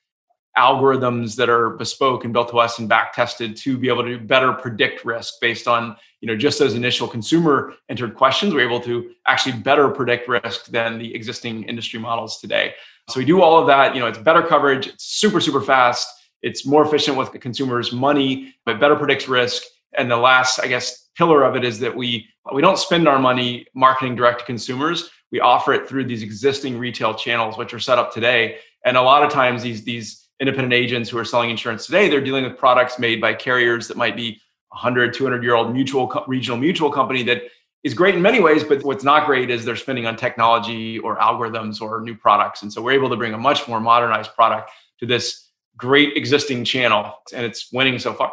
algorithms 0.59 1.35
that 1.37 1.49
are 1.49 1.71
bespoke 1.71 2.25
and 2.25 2.35
built 2.35 2.51
to 2.51 2.59
us 2.59 2.79
and 2.79 2.91
back 2.91 3.15
tested 3.15 3.57
to 3.57 3.79
be 3.79 3.89
able 3.89 4.05
to 4.05 4.19
better 4.19 4.53
predict 4.53 5.03
risk 5.07 5.35
based 5.41 5.67
on 5.67 5.97
you 6.23 6.27
know 6.27 6.37
just 6.37 6.59
those 6.59 6.73
initial 6.73 7.07
consumer 7.07 7.75
entered 7.91 8.15
questions 8.15 8.55
we're 8.55 8.67
able 8.67 8.81
to 8.81 9.11
actually 9.27 9.53
better 9.53 9.91
predict 9.91 10.27
risk 10.29 10.65
than 10.67 10.97
the 10.97 11.15
existing 11.15 11.63
industry 11.65 12.01
models 12.01 12.41
today 12.41 12.73
so 13.09 13.21
we 13.21 13.25
do 13.25 13.43
all 13.43 13.61
of 13.61 13.67
that 13.67 13.95
you 13.95 14.01
know 14.01 14.07
it's 14.07 14.19
better 14.19 14.43
coverage 14.43 14.87
it's 14.89 15.05
super 15.05 15.41
super 15.41 15.61
fast 15.61 16.09
it's 16.47 16.65
more 16.65 16.85
efficient 16.85 17.17
with 17.17 17.33
the 17.33 17.41
consumer's 17.41 17.93
money, 17.93 18.55
but 18.65 18.79
better 18.79 18.95
predicts 18.95 19.29
risk. 19.29 19.65
And 19.99 20.09
the 20.09 20.17
last, 20.17 20.61
I 20.61 20.69
guess, 20.69 21.09
pillar 21.17 21.43
of 21.43 21.57
it 21.57 21.65
is 21.65 21.81
that 21.81 21.95
we 21.95 22.29
we 22.53 22.63
don't 22.63 22.79
spend 22.79 23.09
our 23.09 23.19
money 23.19 23.67
marketing 23.75 24.15
direct 24.15 24.41
to 24.41 24.47
consumers. 24.47 25.11
We 25.33 25.41
offer 25.41 25.73
it 25.73 25.89
through 25.89 26.05
these 26.05 26.23
existing 26.23 26.79
retail 26.79 27.15
channels, 27.15 27.59
which 27.59 27.75
are 27.75 27.81
set 27.81 27.99
up 27.99 28.13
today. 28.13 28.59
And 28.85 28.97
a 28.97 29.03
lot 29.03 29.25
of 29.25 29.33
times, 29.33 29.63
these 29.63 29.83
these 29.83 30.29
independent 30.39 30.73
agents 30.73 31.11
who 31.11 31.19
are 31.19 31.25
selling 31.25 31.51
insurance 31.51 31.87
today, 31.87 32.09
they're 32.09 32.21
dealing 32.21 32.45
with 32.45 32.57
products 32.57 32.99
made 32.99 33.21
by 33.21 33.35
carriers 33.35 33.89
that 33.89 33.97
might 33.97 34.15
be 34.15 34.41
100, 34.69 35.15
200 35.15 35.43
year 35.43 35.55
old 35.55 35.73
mutual 35.73 36.13
regional 36.29 36.59
mutual 36.59 36.93
company 36.93 37.23
that 37.25 37.43
is 37.87 37.95
great 37.95 38.17
in 38.17 38.21
many 38.21 38.41
ways, 38.41 38.65
but 38.65 38.83
what's 38.83 39.05
not 39.05 39.27
great 39.27 39.49
is 39.49 39.65
they're 39.65 39.77
spending 39.77 40.07
on 40.07 40.17
technology 40.17 40.99
or 40.99 41.17
algorithms 41.19 41.81
or 41.81 42.01
new 42.01 42.17
products. 42.17 42.63
And 42.63 42.73
so 42.73 42.83
we're 42.83 42.91
able 42.91 43.09
to 43.11 43.17
bring 43.17 43.33
a 43.33 43.39
much 43.39 43.69
more 43.69 43.79
modernized 43.79 44.35
product 44.35 44.73
to 44.99 45.07
this 45.07 45.51
great 45.77 46.17
existing 46.17 46.65
channel 46.65 47.15
and 47.33 47.47
it's 47.47 47.71
winning 47.73 48.01
so 48.01 48.13
far. 48.13 48.33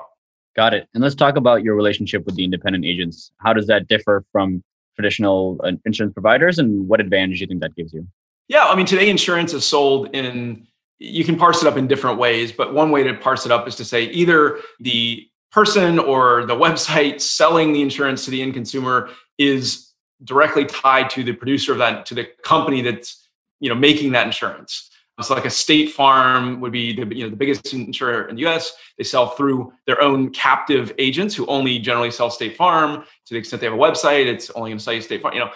Got 0.55 0.74
it. 0.74 0.88
And 0.95 1.03
let's 1.03 1.13
talk 1.13 1.36
about 1.36 1.62
your 1.62 1.75
relationship 1.75 2.25
with 2.25 2.36
the 2.36 2.43
independent 2.43 2.83
agents. 2.83 3.31
How 3.38 3.53
does 3.53 3.67
that 3.67 3.88
differ 3.88 4.25
from 4.31 4.63
traditional 4.95 5.62
uh, 5.63 5.74
insurance 5.86 6.13
providers 6.13 6.57
and 6.57 6.88
what 6.88 7.00
advantage 7.00 7.38
do 7.38 7.41
you 7.41 7.48
think 7.48 7.62
that 7.62 7.75
gives 7.75 7.93
you? 7.93 8.07
Yeah, 8.48 8.65
I 8.65 8.75
mean, 8.75 8.88
today 8.88 9.07
insurance 9.07 9.53
is 9.53 9.65
sold 9.65 10.15
in, 10.15 10.65
you 10.98 11.24
can 11.24 11.38
parse 11.38 11.62
it 11.62 11.67
up 11.67 11.77
in 11.77 11.86
different 11.86 12.17
ways, 12.17 12.51
but 12.51 12.74
one 12.74 12.89
way 12.89 13.03
to 13.03 13.13
parse 13.13 13.45
it 13.45 13.51
up 13.51 13.67
is 13.67 13.75
to 13.75 13.86
say 13.86 14.05
either 14.05 14.57
the 14.79 15.27
person 15.51 16.00
or 16.00 16.43
the 16.48 16.55
website 16.65 17.22
selling 17.22 17.72
the 17.72 17.83
insurance 17.83 18.25
to 18.25 18.31
the 18.31 18.41
end 18.41 18.55
consumer 18.55 19.12
is 19.37 19.93
directly 20.23 20.65
tied 20.65 21.09
to 21.11 21.23
the 21.23 21.33
producer 21.33 21.71
of 21.71 21.77
that, 21.79 22.05
to 22.07 22.15
the 22.15 22.27
company 22.43 22.81
that's, 22.81 23.27
you 23.59 23.69
know, 23.69 23.75
making 23.75 24.11
that 24.13 24.25
insurance. 24.25 24.89
So 25.21 25.35
like 25.35 25.45
a 25.45 25.49
State 25.49 25.91
Farm 25.91 26.59
would 26.59 26.71
be 26.71 26.91
the, 26.93 27.15
you 27.15 27.23
know 27.23 27.29
the 27.29 27.35
biggest 27.35 27.71
insurer 27.71 28.27
in 28.29 28.35
the 28.35 28.41
U.S. 28.41 28.73
They 28.97 29.03
sell 29.03 29.29
through 29.29 29.71
their 29.85 30.01
own 30.01 30.31
captive 30.31 30.91
agents 30.97 31.35
who 31.35 31.45
only 31.45 31.77
generally 31.77 32.09
sell 32.09 32.31
State 32.31 32.57
Farm. 32.57 33.03
To 33.03 33.33
the 33.33 33.37
extent 33.37 33.61
they 33.61 33.67
have 33.67 33.75
a 33.75 33.77
website, 33.77 34.25
it's 34.25 34.49
only 34.51 34.71
going 34.71 34.79
to 34.79 34.83
sell 34.83 34.93
you 34.93 35.01
State 35.01 35.21
Farm. 35.21 35.35
You 35.35 35.41
know, 35.41 35.51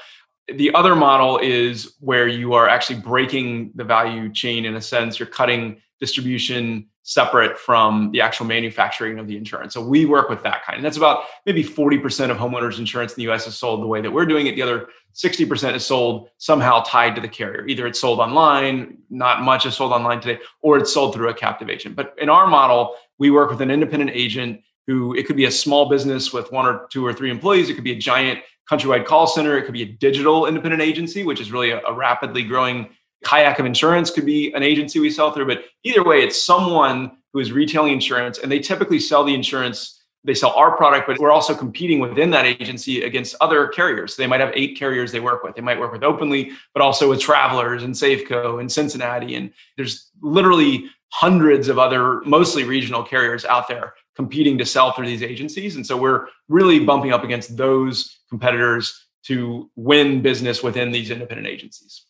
the 0.47 0.73
other 0.75 0.95
model 0.95 1.39
is 1.39 1.95
where 1.99 2.27
you 2.27 2.53
are 2.53 2.69
actually 2.69 2.99
breaking 2.99 3.71
the 3.73 3.83
value 3.83 4.31
chain 4.31 4.65
in 4.65 4.75
a 4.75 4.81
sense. 4.81 5.17
You're 5.17 5.27
cutting 5.27 5.81
distribution 5.99 6.87
separate 7.07 7.57
from 7.57 8.11
the 8.11 8.19
actual 8.19 8.45
manufacturing 8.45 9.17
of 9.17 9.27
the 9.27 9.37
insurance. 9.37 9.73
So 9.73 9.81
we 9.81 10.05
work 10.05 10.27
with 10.27 10.43
that 10.43 10.65
kind. 10.65 10.75
And 10.75 10.83
that's 10.83 10.97
about 10.97 11.23
maybe 11.45 11.63
40% 11.63 12.29
of 12.29 12.35
homeowners 12.35 12.79
insurance 12.79 13.13
in 13.13 13.23
the 13.23 13.31
US 13.31 13.47
is 13.47 13.55
sold 13.55 13.81
the 13.81 13.87
way 13.87 14.01
that 14.01 14.11
we're 14.11 14.25
doing 14.25 14.47
it. 14.47 14.55
The 14.55 14.61
other 14.61 14.89
60% 15.15 15.73
is 15.73 15.85
sold 15.85 16.29
somehow 16.37 16.81
tied 16.81 17.15
to 17.15 17.21
the 17.21 17.29
carrier. 17.29 17.65
Either 17.65 17.87
it's 17.87 18.01
sold 18.01 18.19
online, 18.19 18.97
not 19.09 19.41
much 19.41 19.65
is 19.65 19.73
sold 19.73 19.93
online 19.93 20.19
today, 20.19 20.37
or 20.61 20.77
it's 20.77 20.93
sold 20.93 21.13
through 21.13 21.29
a 21.29 21.33
captive 21.33 21.69
agent. 21.69 21.95
But 21.95 22.13
in 22.17 22.27
our 22.27 22.45
model, 22.45 22.95
we 23.19 23.31
work 23.31 23.49
with 23.49 23.61
an 23.61 23.71
independent 23.71 24.11
agent 24.13 24.59
who 24.85 25.15
it 25.15 25.25
could 25.25 25.37
be 25.37 25.45
a 25.45 25.51
small 25.51 25.87
business 25.87 26.33
with 26.33 26.51
one 26.51 26.65
or 26.65 26.87
two 26.91 27.05
or 27.05 27.13
three 27.13 27.31
employees. 27.31 27.69
It 27.69 27.75
could 27.75 27.85
be 27.85 27.93
a 27.93 27.97
giant 27.97 28.39
countrywide 28.69 29.05
call 29.05 29.27
center. 29.27 29.57
It 29.57 29.63
could 29.63 29.73
be 29.73 29.83
a 29.83 29.93
digital 29.93 30.45
independent 30.45 30.81
agency, 30.81 31.23
which 31.23 31.39
is 31.39 31.53
really 31.53 31.71
a, 31.71 31.79
a 31.85 31.93
rapidly 31.93 32.43
growing 32.43 32.89
Kayak 33.23 33.59
of 33.59 33.65
Insurance 33.65 34.11
could 34.11 34.25
be 34.25 34.53
an 34.53 34.63
agency 34.63 34.99
we 34.99 35.09
sell 35.09 35.31
through, 35.31 35.47
but 35.47 35.65
either 35.83 36.03
way, 36.03 36.23
it's 36.23 36.41
someone 36.41 37.11
who 37.33 37.39
is 37.39 37.51
retailing 37.51 37.93
insurance 37.93 38.39
and 38.39 38.51
they 38.51 38.59
typically 38.59 38.99
sell 38.99 39.23
the 39.23 39.33
insurance. 39.33 40.03
They 40.23 40.33
sell 40.33 40.51
our 40.51 40.75
product, 40.75 41.07
but 41.07 41.19
we're 41.19 41.31
also 41.31 41.55
competing 41.55 41.99
within 41.99 42.31
that 42.31 42.45
agency 42.45 43.03
against 43.03 43.35
other 43.39 43.67
carriers. 43.67 44.15
So 44.15 44.21
they 44.21 44.27
might 44.27 44.41
have 44.41 44.51
eight 44.55 44.77
carriers 44.77 45.11
they 45.11 45.19
work 45.19 45.43
with. 45.43 45.55
They 45.55 45.61
might 45.61 45.79
work 45.79 45.91
with 45.91 46.03
Openly, 46.03 46.51
but 46.73 46.81
also 46.81 47.09
with 47.09 47.21
Travelers 47.21 47.83
and 47.83 47.93
Safeco 47.93 48.59
and 48.59 48.71
Cincinnati. 48.71 49.35
And 49.35 49.51
there's 49.77 50.09
literally 50.21 50.89
hundreds 51.09 51.69
of 51.69 51.79
other, 51.79 52.21
mostly 52.21 52.63
regional 52.63 53.03
carriers 53.03 53.45
out 53.45 53.67
there 53.67 53.93
competing 54.15 54.57
to 54.57 54.65
sell 54.65 54.91
through 54.91 55.05
these 55.05 55.23
agencies. 55.23 55.75
And 55.75 55.85
so 55.85 55.95
we're 55.95 56.27
really 56.49 56.79
bumping 56.79 57.13
up 57.13 57.23
against 57.23 57.55
those 57.55 58.17
competitors 58.29 59.05
to 59.25 59.69
win 59.75 60.21
business 60.21 60.63
within 60.63 60.91
these 60.91 61.11
independent 61.11 61.47
agencies. 61.47 62.06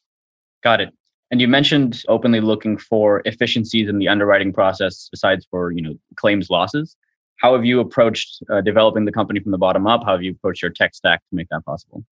Got 0.67 0.81
it. 0.81 0.93
And 1.31 1.39
you 1.39 1.47
mentioned 1.47 2.03
openly 2.09 2.41
looking 2.41 2.77
for 2.77 3.21
efficiencies 3.23 3.87
in 3.87 3.99
the 3.99 4.09
underwriting 4.09 4.51
process 4.51 5.07
besides 5.09 5.47
for, 5.49 5.71
you 5.71 5.81
know, 5.81 5.93
claims 6.17 6.49
losses. 6.49 6.97
How 7.37 7.55
have 7.55 7.63
you 7.63 7.79
approached 7.79 8.43
uh, 8.51 8.59
developing 8.59 9.05
the 9.05 9.13
company 9.13 9.39
from 9.39 9.53
the 9.53 9.57
bottom 9.57 9.87
up? 9.87 10.03
How 10.03 10.11
have 10.11 10.23
you 10.23 10.31
approached 10.31 10.61
your 10.61 10.71
tech 10.71 10.93
stack 10.93 11.21
to 11.29 11.35
make 11.37 11.47
that 11.51 11.63
possible? 11.63 12.03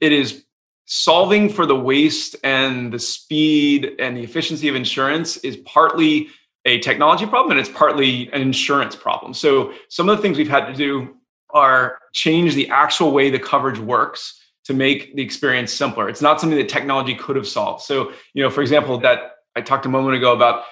It 0.00 0.12
is 0.12 0.44
solving 0.84 1.48
for 1.48 1.64
the 1.64 1.76
waste 1.76 2.34
and 2.42 2.92
the 2.92 2.98
speed 2.98 3.92
and 4.00 4.16
the 4.16 4.24
efficiency 4.24 4.66
of 4.66 4.74
insurance 4.74 5.36
is 5.36 5.58
partly 5.58 6.26
a 6.64 6.80
technology 6.80 7.24
problem 7.24 7.52
and 7.52 7.60
it's 7.60 7.78
partly 7.78 8.28
an 8.32 8.42
insurance 8.42 8.96
problem. 8.96 9.32
So 9.32 9.74
some 9.90 10.08
of 10.08 10.16
the 10.16 10.22
things 10.22 10.38
we've 10.38 10.48
had 10.48 10.66
to 10.66 10.74
do 10.74 11.14
are 11.50 12.00
change 12.12 12.56
the 12.56 12.68
actual 12.68 13.12
way 13.12 13.30
the 13.30 13.38
coverage 13.38 13.78
works 13.78 14.41
to 14.64 14.74
make 14.74 15.14
the 15.16 15.22
experience 15.22 15.72
simpler. 15.72 16.08
It's 16.08 16.22
not 16.22 16.40
something 16.40 16.58
that 16.58 16.68
technology 16.68 17.14
could 17.14 17.36
have 17.36 17.48
solved. 17.48 17.82
So, 17.82 18.12
you 18.34 18.42
know, 18.42 18.50
for 18.50 18.60
example, 18.62 18.98
that 18.98 19.32
I 19.56 19.60
talked 19.60 19.86
a 19.86 19.88
moment 19.88 20.16
ago 20.16 20.32
about 20.32 20.64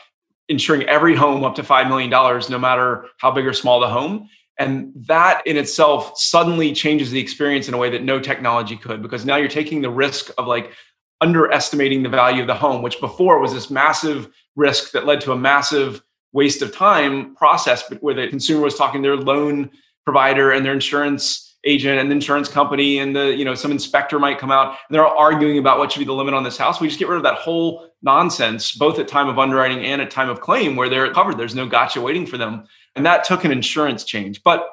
insuring 0.48 0.82
every 0.84 1.14
home 1.14 1.44
up 1.44 1.54
to 1.56 1.62
$5 1.62 1.88
million, 1.88 2.10
no 2.50 2.58
matter 2.58 3.06
how 3.18 3.30
big 3.30 3.46
or 3.46 3.52
small 3.52 3.80
the 3.80 3.88
home. 3.88 4.28
And 4.58 4.92
that 5.06 5.46
in 5.46 5.56
itself 5.56 6.18
suddenly 6.18 6.72
changes 6.72 7.10
the 7.10 7.20
experience 7.20 7.68
in 7.68 7.74
a 7.74 7.78
way 7.78 7.88
that 7.90 8.02
no 8.02 8.20
technology 8.20 8.76
could, 8.76 9.00
because 9.00 9.24
now 9.24 9.36
you're 9.36 9.48
taking 9.48 9.80
the 9.80 9.90
risk 9.90 10.30
of 10.38 10.46
like 10.46 10.72
underestimating 11.20 12.02
the 12.02 12.08
value 12.08 12.42
of 12.42 12.46
the 12.46 12.54
home, 12.54 12.82
which 12.82 13.00
before 13.00 13.38
was 13.38 13.52
this 13.52 13.70
massive 13.70 14.28
risk 14.56 14.92
that 14.92 15.06
led 15.06 15.20
to 15.22 15.32
a 15.32 15.36
massive 15.36 16.02
waste 16.32 16.62
of 16.62 16.74
time 16.74 17.34
process, 17.34 17.90
where 18.00 18.14
the 18.14 18.28
consumer 18.28 18.62
was 18.62 18.76
talking 18.76 19.02
to 19.02 19.08
their 19.08 19.16
loan 19.16 19.70
provider 20.04 20.50
and 20.50 20.64
their 20.64 20.72
insurance 20.72 21.49
agent 21.64 21.98
and 21.98 22.10
the 22.10 22.14
insurance 22.14 22.48
company 22.48 22.98
and 22.98 23.14
the 23.14 23.36
you 23.36 23.44
know 23.44 23.54
some 23.54 23.70
inspector 23.70 24.18
might 24.18 24.38
come 24.38 24.50
out 24.50 24.68
and 24.68 24.94
they're 24.94 25.06
all 25.06 25.18
arguing 25.18 25.58
about 25.58 25.78
what 25.78 25.92
should 25.92 25.98
be 25.98 26.04
the 26.04 26.12
limit 26.12 26.32
on 26.32 26.42
this 26.42 26.56
house. 26.56 26.80
We 26.80 26.88
just 26.88 26.98
get 26.98 27.08
rid 27.08 27.18
of 27.18 27.22
that 27.24 27.34
whole 27.34 27.90
nonsense 28.02 28.72
both 28.72 28.98
at 28.98 29.08
time 29.08 29.28
of 29.28 29.38
underwriting 29.38 29.84
and 29.84 30.00
at 30.00 30.10
time 30.10 30.30
of 30.30 30.40
claim 30.40 30.76
where 30.76 30.88
they're 30.88 31.12
covered. 31.12 31.36
There's 31.36 31.54
no 31.54 31.66
gotcha 31.66 32.00
waiting 32.00 32.26
for 32.26 32.38
them. 32.38 32.64
And 32.96 33.04
that 33.04 33.24
took 33.24 33.44
an 33.44 33.52
insurance 33.52 34.04
change. 34.04 34.42
But 34.42 34.66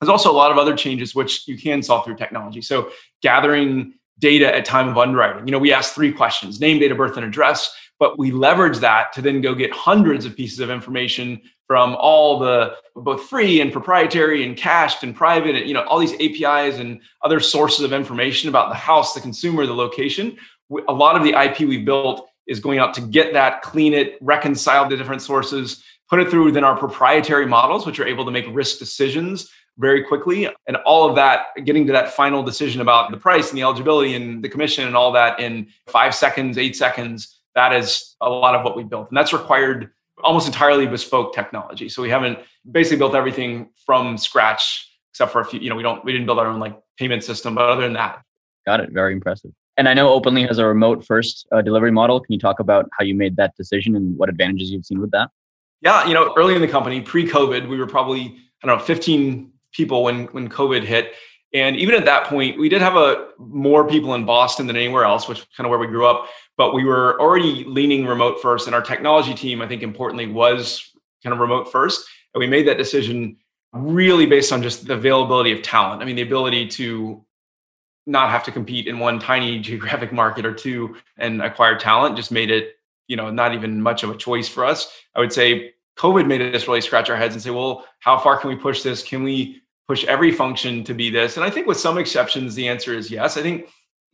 there's 0.00 0.10
also 0.10 0.30
a 0.30 0.34
lot 0.34 0.52
of 0.52 0.58
other 0.58 0.76
changes 0.76 1.14
which 1.14 1.48
you 1.48 1.56
can 1.56 1.82
solve 1.82 2.04
through 2.04 2.16
technology. 2.16 2.60
So 2.60 2.90
gathering 3.22 3.94
data 4.18 4.54
at 4.54 4.64
time 4.64 4.88
of 4.88 4.98
underwriting. 4.98 5.46
You 5.46 5.52
know 5.52 5.58
we 5.58 5.72
ask 5.72 5.94
three 5.94 6.12
questions 6.12 6.60
name 6.60 6.78
date 6.78 6.90
of 6.90 6.98
birth 6.98 7.16
and 7.16 7.24
address 7.24 7.74
but 7.98 8.18
we 8.18 8.30
leverage 8.30 8.78
that 8.78 9.12
to 9.14 9.22
then 9.22 9.40
go 9.40 9.54
get 9.54 9.72
hundreds 9.72 10.24
of 10.24 10.36
pieces 10.36 10.60
of 10.60 10.70
information 10.70 11.40
from 11.66 11.96
all 11.98 12.38
the 12.38 12.76
both 12.94 13.28
free 13.28 13.60
and 13.60 13.72
proprietary 13.72 14.44
and 14.44 14.56
cached 14.56 15.02
and 15.02 15.14
private 15.14 15.56
and 15.56 15.66
you 15.66 15.74
know 15.74 15.82
all 15.84 15.98
these 15.98 16.14
apis 16.14 16.78
and 16.78 17.00
other 17.24 17.40
sources 17.40 17.84
of 17.84 17.92
information 17.92 18.48
about 18.48 18.68
the 18.68 18.74
house 18.74 19.14
the 19.14 19.20
consumer 19.20 19.66
the 19.66 19.74
location. 19.74 20.36
A 20.88 20.92
lot 20.92 21.16
of 21.16 21.22
the 21.22 21.34
ip 21.44 21.58
we 21.60 21.78
built 21.78 22.28
is 22.46 22.60
going 22.60 22.78
out 22.78 22.94
to 22.94 23.00
get 23.00 23.32
that 23.32 23.62
clean 23.62 23.92
it 23.92 24.18
reconcile 24.20 24.88
the 24.88 24.96
different 24.96 25.22
sources 25.22 25.82
put 26.08 26.20
it 26.20 26.30
through 26.30 26.44
within 26.44 26.64
our 26.64 26.76
proprietary 26.76 27.46
models 27.46 27.86
which 27.86 27.98
are 27.98 28.06
able 28.06 28.24
to 28.24 28.30
make 28.30 28.46
risk 28.50 28.78
decisions 28.78 29.50
very 29.78 30.02
quickly. 30.02 30.48
And 30.66 30.76
all 30.86 31.08
of 31.08 31.16
that 31.16 31.48
getting 31.64 31.86
to 31.86 31.92
that 31.92 32.12
final 32.14 32.42
decision 32.42 32.80
about 32.80 33.10
the 33.10 33.16
price 33.16 33.50
and 33.50 33.58
the 33.58 33.62
eligibility 33.62 34.14
and 34.14 34.42
the 34.42 34.48
commission 34.48 34.86
and 34.86 34.96
all 34.96 35.12
that 35.12 35.38
in 35.40 35.68
five 35.86 36.14
seconds 36.14 36.56
eight 36.58 36.76
seconds 36.76 37.40
that 37.56 37.72
is 37.72 38.14
a 38.20 38.30
lot 38.30 38.54
of 38.54 38.64
what 38.64 38.76
we 38.76 38.84
built 38.84 39.08
and 39.08 39.16
that's 39.16 39.32
required 39.32 39.90
almost 40.22 40.46
entirely 40.46 40.86
bespoke 40.86 41.34
technology. 41.34 41.88
So 41.88 42.02
we 42.02 42.10
haven't 42.10 42.38
basically 42.70 42.98
built 42.98 43.14
everything 43.14 43.70
from 43.84 44.16
scratch, 44.16 44.90
except 45.12 45.32
for 45.32 45.40
a 45.40 45.44
few. 45.44 45.60
You 45.60 45.70
know, 45.70 45.76
we 45.76 45.82
don't 45.82 46.04
we 46.04 46.12
didn't 46.12 46.26
build 46.26 46.38
our 46.38 46.46
own 46.46 46.60
like 46.60 46.78
payment 46.98 47.24
system, 47.24 47.54
but 47.54 47.68
other 47.68 47.82
than 47.82 47.94
that, 47.94 48.22
got 48.64 48.80
it. 48.80 48.90
Very 48.92 49.12
impressive. 49.12 49.52
And 49.78 49.88
I 49.88 49.94
know 49.94 50.10
Openly 50.10 50.46
has 50.46 50.58
a 50.58 50.64
remote 50.64 51.04
first 51.04 51.46
uh, 51.52 51.60
delivery 51.60 51.92
model. 51.92 52.18
Can 52.20 52.32
you 52.32 52.38
talk 52.38 52.60
about 52.60 52.88
how 52.98 53.04
you 53.04 53.14
made 53.14 53.36
that 53.36 53.54
decision 53.56 53.94
and 53.94 54.16
what 54.16 54.30
advantages 54.30 54.70
you've 54.70 54.86
seen 54.86 55.00
with 55.00 55.10
that? 55.10 55.28
Yeah, 55.82 56.06
you 56.06 56.14
know, 56.14 56.32
early 56.38 56.54
in 56.54 56.62
the 56.62 56.68
company, 56.68 57.02
pre-COVID, 57.02 57.68
we 57.68 57.76
were 57.76 57.86
probably 57.86 58.36
I 58.62 58.66
don't 58.66 58.78
know 58.78 58.84
15 58.84 59.52
people 59.72 60.02
when 60.02 60.26
when 60.26 60.48
COVID 60.48 60.82
hit, 60.82 61.12
and 61.52 61.76
even 61.76 61.94
at 61.94 62.06
that 62.06 62.24
point, 62.24 62.58
we 62.58 62.68
did 62.68 62.80
have 62.80 62.96
a 62.96 63.28
more 63.38 63.86
people 63.86 64.14
in 64.14 64.24
Boston 64.24 64.66
than 64.66 64.76
anywhere 64.76 65.04
else, 65.04 65.28
which 65.28 65.46
kind 65.56 65.66
of 65.66 65.70
where 65.70 65.78
we 65.78 65.86
grew 65.86 66.06
up. 66.06 66.28
But 66.56 66.74
we 66.74 66.84
were 66.84 67.20
already 67.20 67.64
leaning 67.64 68.06
remote 68.06 68.40
first, 68.40 68.66
and 68.66 68.74
our 68.74 68.82
technology 68.82 69.34
team, 69.34 69.60
I 69.60 69.68
think, 69.68 69.82
importantly, 69.82 70.26
was 70.26 70.90
kind 71.22 71.34
of 71.34 71.40
remote 71.40 71.70
first. 71.70 72.06
And 72.34 72.40
we 72.40 72.46
made 72.46 72.66
that 72.68 72.78
decision 72.78 73.36
really 73.72 74.26
based 74.26 74.52
on 74.52 74.62
just 74.62 74.86
the 74.86 74.94
availability 74.94 75.52
of 75.52 75.62
talent. 75.62 76.02
I 76.02 76.04
mean, 76.04 76.16
the 76.16 76.22
ability 76.22 76.68
to 76.68 77.24
not 78.06 78.30
have 78.30 78.44
to 78.44 78.52
compete 78.52 78.86
in 78.86 78.98
one 78.98 79.18
tiny 79.18 79.58
geographic 79.68 80.12
market 80.12 80.46
or 80.46 80.54
two 80.54 80.96
and 81.18 81.42
acquire 81.42 81.76
talent 81.76 82.16
just 82.16 82.30
made 82.30 82.50
it 82.50 82.76
you 83.08 83.16
know 83.16 83.30
not 83.30 83.54
even 83.54 83.80
much 83.80 84.02
of 84.02 84.10
a 84.10 84.16
choice 84.16 84.48
for 84.48 84.64
us 84.64 84.90
i 85.14 85.20
would 85.20 85.32
say 85.32 85.72
covid 85.96 86.26
made 86.26 86.54
us 86.54 86.66
really 86.66 86.80
scratch 86.80 87.10
our 87.10 87.16
heads 87.16 87.34
and 87.34 87.42
say 87.42 87.50
well 87.50 87.84
how 88.00 88.18
far 88.18 88.36
can 88.36 88.48
we 88.48 88.56
push 88.56 88.82
this 88.82 89.02
can 89.02 89.22
we 89.22 89.60
push 89.86 90.04
every 90.04 90.32
function 90.32 90.82
to 90.82 90.94
be 90.94 91.10
this 91.10 91.36
and 91.36 91.44
i 91.44 91.50
think 91.50 91.66
with 91.66 91.78
some 91.78 91.98
exceptions 91.98 92.54
the 92.54 92.66
answer 92.66 92.94
is 92.94 93.10
yes 93.10 93.36
i 93.36 93.42
think 93.42 93.68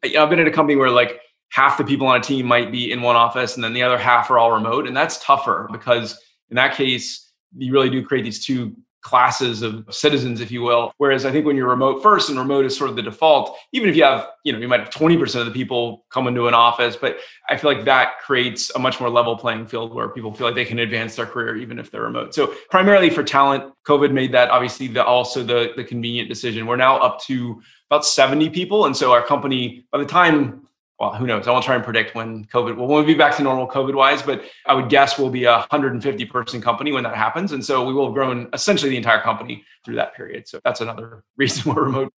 you 0.04 0.14
know, 0.14 0.22
i've 0.22 0.30
been 0.30 0.40
at 0.40 0.46
a 0.46 0.50
company 0.50 0.76
where 0.76 0.90
like 0.90 1.20
half 1.52 1.78
the 1.78 1.84
people 1.84 2.06
on 2.06 2.18
a 2.18 2.22
team 2.22 2.46
might 2.46 2.72
be 2.72 2.92
in 2.92 3.02
one 3.02 3.16
office 3.16 3.54
and 3.54 3.64
then 3.64 3.72
the 3.72 3.82
other 3.82 3.98
half 3.98 4.30
are 4.30 4.38
all 4.38 4.52
remote 4.52 4.86
and 4.86 4.96
that's 4.96 5.22
tougher 5.24 5.68
because 5.70 6.20
in 6.50 6.56
that 6.56 6.74
case 6.74 7.32
you 7.56 7.72
really 7.72 7.90
do 7.90 8.04
create 8.04 8.22
these 8.22 8.44
two 8.44 8.74
classes 9.02 9.62
of 9.62 9.84
citizens, 9.90 10.40
if 10.40 10.50
you 10.50 10.62
will. 10.62 10.92
Whereas 10.96 11.26
I 11.26 11.32
think 11.32 11.44
when 11.44 11.56
you're 11.56 11.68
remote 11.68 12.02
first 12.02 12.30
and 12.30 12.38
remote 12.38 12.64
is 12.64 12.76
sort 12.76 12.88
of 12.88 12.96
the 12.96 13.02
default, 13.02 13.58
even 13.72 13.88
if 13.88 13.96
you 13.96 14.04
have, 14.04 14.28
you 14.44 14.52
know, 14.52 14.60
you 14.60 14.68
might 14.68 14.80
have 14.80 14.90
20% 14.90 15.40
of 15.40 15.46
the 15.46 15.52
people 15.52 16.06
come 16.10 16.28
into 16.28 16.46
an 16.46 16.54
office, 16.54 16.96
but 16.96 17.18
I 17.48 17.56
feel 17.56 17.72
like 17.72 17.84
that 17.84 18.20
creates 18.20 18.70
a 18.76 18.78
much 18.78 19.00
more 19.00 19.10
level 19.10 19.36
playing 19.36 19.66
field 19.66 19.92
where 19.92 20.08
people 20.08 20.32
feel 20.32 20.46
like 20.46 20.54
they 20.54 20.64
can 20.64 20.78
advance 20.78 21.16
their 21.16 21.26
career 21.26 21.56
even 21.56 21.80
if 21.80 21.90
they're 21.90 22.02
remote. 22.02 22.32
So 22.32 22.54
primarily 22.70 23.10
for 23.10 23.24
talent, 23.24 23.74
COVID 23.86 24.12
made 24.12 24.32
that 24.32 24.50
obviously 24.50 24.86
the 24.86 25.04
also 25.04 25.42
the 25.42 25.72
the 25.76 25.84
convenient 25.84 26.28
decision. 26.28 26.66
We're 26.66 26.76
now 26.76 26.98
up 26.98 27.20
to 27.24 27.60
about 27.90 28.06
70 28.06 28.50
people. 28.50 28.86
And 28.86 28.96
so 28.96 29.12
our 29.12 29.22
company, 29.22 29.84
by 29.90 29.98
the 29.98 30.06
time 30.06 30.68
well, 30.98 31.14
who 31.14 31.26
knows? 31.26 31.48
I 31.48 31.50
won't 31.50 31.64
try 31.64 31.74
and 31.74 31.82
predict 31.82 32.14
when 32.14 32.44
COVID 32.46 32.76
will 32.76 32.86
we'll 32.86 33.04
be 33.04 33.14
back 33.14 33.36
to 33.36 33.42
normal 33.42 33.66
COVID 33.66 33.94
wise, 33.94 34.22
but 34.22 34.44
I 34.66 34.74
would 34.74 34.88
guess 34.88 35.18
we'll 35.18 35.30
be 35.30 35.44
a 35.44 35.52
150 35.52 36.24
person 36.26 36.60
company 36.60 36.92
when 36.92 37.02
that 37.04 37.16
happens. 37.16 37.52
And 37.52 37.64
so 37.64 37.84
we 37.84 37.92
will 37.92 38.06
have 38.06 38.14
grown 38.14 38.48
essentially 38.52 38.90
the 38.90 38.96
entire 38.96 39.20
company 39.20 39.64
through 39.84 39.96
that 39.96 40.14
period. 40.14 40.46
So 40.46 40.60
that's 40.64 40.80
another 40.80 41.24
reason 41.36 41.74
we're 41.74 41.84
remote. 41.84 42.12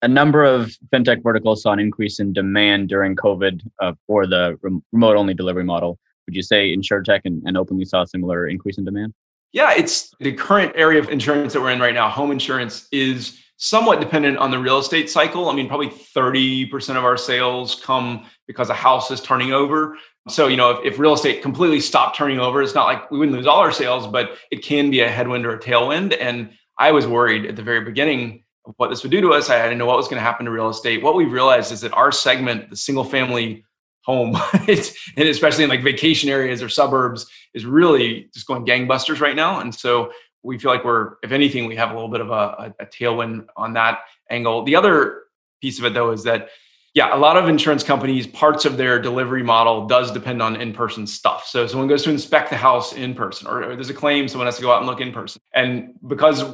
A 0.00 0.08
number 0.08 0.44
of 0.44 0.74
fintech 0.92 1.22
verticals 1.22 1.62
saw 1.62 1.72
an 1.72 1.78
increase 1.78 2.18
in 2.18 2.32
demand 2.32 2.88
during 2.88 3.14
COVID 3.14 3.68
uh, 3.80 3.92
for 4.06 4.26
the 4.26 4.58
remote 4.92 5.16
only 5.16 5.34
delivery 5.34 5.62
model. 5.62 5.98
Would 6.26 6.34
you 6.34 6.42
say 6.42 6.74
InsurTech 6.74 7.20
and, 7.24 7.42
and 7.46 7.56
Openly 7.56 7.84
saw 7.84 8.02
a 8.02 8.06
similar 8.06 8.48
increase 8.48 8.78
in 8.78 8.84
demand? 8.84 9.14
Yeah, 9.52 9.74
it's 9.74 10.14
the 10.18 10.32
current 10.32 10.72
area 10.74 10.98
of 10.98 11.08
insurance 11.10 11.52
that 11.52 11.60
we're 11.60 11.70
in 11.70 11.80
right 11.80 11.94
now. 11.94 12.08
Home 12.08 12.32
insurance 12.32 12.88
is 12.90 13.38
somewhat 13.62 14.00
dependent 14.00 14.36
on 14.38 14.50
the 14.50 14.58
real 14.58 14.78
estate 14.78 15.08
cycle. 15.08 15.48
I 15.48 15.54
mean, 15.54 15.68
probably 15.68 15.86
30% 15.86 16.96
of 16.96 17.04
our 17.04 17.16
sales 17.16 17.76
come 17.76 18.26
because 18.48 18.68
a 18.70 18.74
house 18.74 19.12
is 19.12 19.20
turning 19.20 19.52
over. 19.52 19.96
So, 20.28 20.48
you 20.48 20.56
know, 20.56 20.70
if, 20.70 20.94
if, 20.94 20.98
real 20.98 21.14
estate 21.14 21.42
completely 21.42 21.78
stopped 21.78 22.16
turning 22.16 22.40
over, 22.40 22.60
it's 22.60 22.74
not 22.74 22.86
like 22.86 23.08
we 23.12 23.20
wouldn't 23.20 23.36
lose 23.36 23.46
all 23.46 23.60
our 23.60 23.70
sales, 23.70 24.08
but 24.08 24.36
it 24.50 24.64
can 24.64 24.90
be 24.90 25.00
a 25.00 25.08
headwind 25.08 25.46
or 25.46 25.54
a 25.54 25.60
tailwind. 25.60 26.16
And 26.20 26.50
I 26.76 26.90
was 26.90 27.06
worried 27.06 27.46
at 27.46 27.54
the 27.54 27.62
very 27.62 27.84
beginning 27.84 28.42
of 28.64 28.74
what 28.78 28.90
this 28.90 29.04
would 29.04 29.12
do 29.12 29.20
to 29.20 29.30
us. 29.30 29.48
I 29.48 29.62
didn't 29.62 29.78
know 29.78 29.86
what 29.86 29.96
was 29.96 30.08
going 30.08 30.18
to 30.18 30.24
happen 30.24 30.44
to 30.46 30.50
real 30.50 30.68
estate. 30.68 31.00
What 31.00 31.14
we 31.14 31.24
realized 31.24 31.70
is 31.70 31.82
that 31.82 31.92
our 31.92 32.10
segment, 32.10 32.68
the 32.68 32.76
single 32.76 33.04
family 33.04 33.64
home, 34.02 34.36
it's, 34.66 34.92
and 35.16 35.28
especially 35.28 35.62
in 35.62 35.70
like 35.70 35.84
vacation 35.84 36.28
areas 36.28 36.64
or 36.64 36.68
suburbs, 36.68 37.26
is 37.54 37.64
really 37.64 38.28
just 38.34 38.48
going 38.48 38.66
gangbusters 38.66 39.20
right 39.20 39.36
now. 39.36 39.60
And 39.60 39.72
so 39.72 40.10
we 40.42 40.58
feel 40.58 40.70
like 40.70 40.84
we're, 40.84 41.14
if 41.22 41.32
anything, 41.32 41.66
we 41.66 41.76
have 41.76 41.90
a 41.90 41.94
little 41.94 42.08
bit 42.08 42.20
of 42.20 42.30
a, 42.30 42.74
a, 42.80 42.86
tailwind 42.86 43.46
on 43.56 43.74
that 43.74 44.00
angle. 44.30 44.64
The 44.64 44.76
other 44.76 45.22
piece 45.60 45.78
of 45.78 45.84
it, 45.84 45.94
though, 45.94 46.10
is 46.10 46.24
that 46.24 46.48
yeah, 46.94 47.16
a 47.16 47.16
lot 47.16 47.38
of 47.38 47.48
insurance 47.48 47.82
companies, 47.82 48.26
parts 48.26 48.66
of 48.66 48.76
their 48.76 49.00
delivery 49.00 49.42
model 49.42 49.86
does 49.86 50.12
depend 50.12 50.42
on 50.42 50.60
in-person 50.60 51.06
stuff. 51.06 51.46
So 51.46 51.66
someone 51.66 51.88
goes 51.88 52.02
to 52.02 52.10
inspect 52.10 52.50
the 52.50 52.56
house 52.56 52.92
in 52.92 53.14
person, 53.14 53.46
or, 53.46 53.64
or, 53.64 53.74
there's 53.74 53.88
a 53.88 53.94
claim, 53.94 54.28
someone 54.28 54.46
has 54.46 54.56
to 54.56 54.62
go 54.62 54.70
out 54.70 54.78
and 54.78 54.86
look 54.86 55.00
in 55.00 55.10
person. 55.10 55.40
And 55.54 55.94
because 56.06 56.44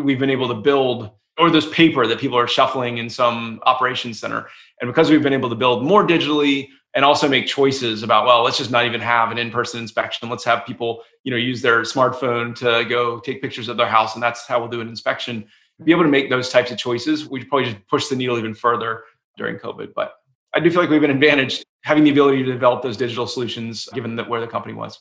we've 0.00 0.18
been 0.18 0.30
able 0.30 0.48
to 0.48 0.54
build, 0.54 1.10
or 1.38 1.50
there's 1.50 1.68
paper 1.68 2.06
that 2.06 2.18
people 2.18 2.38
are 2.38 2.48
shuffling 2.48 2.98
in 2.98 3.10
some 3.10 3.60
operations 3.64 4.18
center, 4.18 4.48
and 4.80 4.88
because 4.88 5.10
we've 5.10 5.22
been 5.22 5.34
able 5.34 5.50
to 5.50 5.56
build 5.56 5.84
more 5.84 6.06
digitally, 6.06 6.68
and 6.94 7.04
also 7.04 7.28
make 7.28 7.46
choices 7.46 8.02
about 8.02 8.26
well 8.26 8.42
let's 8.42 8.58
just 8.58 8.70
not 8.70 8.84
even 8.84 9.00
have 9.00 9.30
an 9.30 9.38
in-person 9.38 9.80
inspection. 9.80 10.28
Let's 10.28 10.44
have 10.44 10.66
people 10.66 11.02
you 11.24 11.30
know 11.30 11.36
use 11.36 11.62
their 11.62 11.82
smartphone 11.82 12.54
to 12.56 12.88
go 12.88 13.20
take 13.20 13.40
pictures 13.42 13.68
of 13.68 13.76
their 13.76 13.88
house 13.88 14.14
and 14.14 14.22
that's 14.22 14.46
how 14.46 14.60
we'll 14.60 14.68
do 14.68 14.80
an 14.80 14.88
inspection. 14.88 15.46
Be 15.82 15.92
able 15.92 16.04
to 16.04 16.10
make 16.10 16.30
those 16.30 16.48
types 16.50 16.70
of 16.70 16.78
choices 16.78 17.28
we 17.28 17.44
probably 17.44 17.70
just 17.70 17.86
push 17.88 18.08
the 18.08 18.16
needle 18.16 18.38
even 18.38 18.54
further 18.54 19.04
during 19.36 19.56
covid. 19.56 19.92
But 19.94 20.14
i 20.54 20.60
do 20.60 20.70
feel 20.70 20.80
like 20.80 20.90
we 20.90 20.96
have 20.96 21.04
an 21.04 21.10
advantage 21.10 21.62
having 21.82 22.04
the 22.04 22.10
ability 22.10 22.44
to 22.44 22.52
develop 22.52 22.82
those 22.82 22.96
digital 22.96 23.26
solutions 23.26 23.88
given 23.94 24.14
that 24.16 24.28
where 24.28 24.40
the 24.40 24.46
company 24.46 24.74
was. 24.74 25.00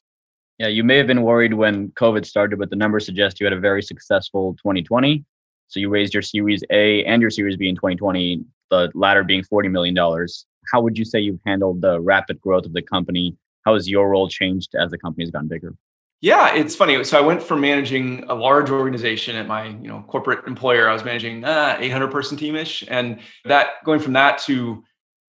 Yeah 0.57 0.67
you 0.67 0.83
may 0.83 0.97
have 0.97 1.07
been 1.07 1.23
worried 1.23 1.53
when 1.53 1.89
covid 1.89 2.25
started 2.25 2.57
but 2.57 2.69
the 2.69 2.75
numbers 2.75 3.05
suggest 3.05 3.39
you 3.39 3.45
had 3.45 3.53
a 3.53 3.59
very 3.59 3.83
successful 3.83 4.53
2020 4.53 5.23
so 5.67 5.79
you 5.79 5.89
raised 5.89 6.13
your 6.13 6.23
series 6.23 6.63
a 6.69 7.03
and 7.05 7.21
your 7.21 7.31
series 7.31 7.57
b 7.57 7.69
in 7.69 7.75
2020 7.75 8.43
the 8.69 8.89
latter 8.93 9.23
being 9.23 9.43
$40 9.43 9.69
million 9.69 9.95
how 10.71 10.81
would 10.81 10.97
you 10.97 11.05
say 11.05 11.19
you've 11.19 11.39
handled 11.45 11.81
the 11.81 11.99
rapid 11.99 12.41
growth 12.41 12.65
of 12.65 12.73
the 12.73 12.81
company? 12.81 13.35
How 13.65 13.73
has 13.73 13.89
your 13.89 14.09
role 14.09 14.27
changed 14.27 14.75
as 14.75 14.91
the 14.91 14.97
company 14.97 15.23
has 15.23 15.31
gotten 15.31 15.47
bigger? 15.47 15.75
Yeah, 16.21 16.53
it's 16.53 16.75
funny. 16.75 17.03
So 17.03 17.17
I 17.17 17.21
went 17.21 17.41
from 17.41 17.61
managing 17.61 18.23
a 18.29 18.35
large 18.35 18.69
organization 18.69 19.35
at 19.35 19.47
my, 19.47 19.65
you 19.65 19.87
know, 19.87 20.05
corporate 20.07 20.45
employer. 20.45 20.87
I 20.87 20.93
was 20.93 21.03
managing 21.03 21.43
uh, 21.43 21.77
800 21.79 22.11
person 22.11 22.37
teamish, 22.37 22.87
and 22.89 23.19
that 23.45 23.83
going 23.85 23.99
from 23.99 24.13
that 24.13 24.37
to 24.43 24.83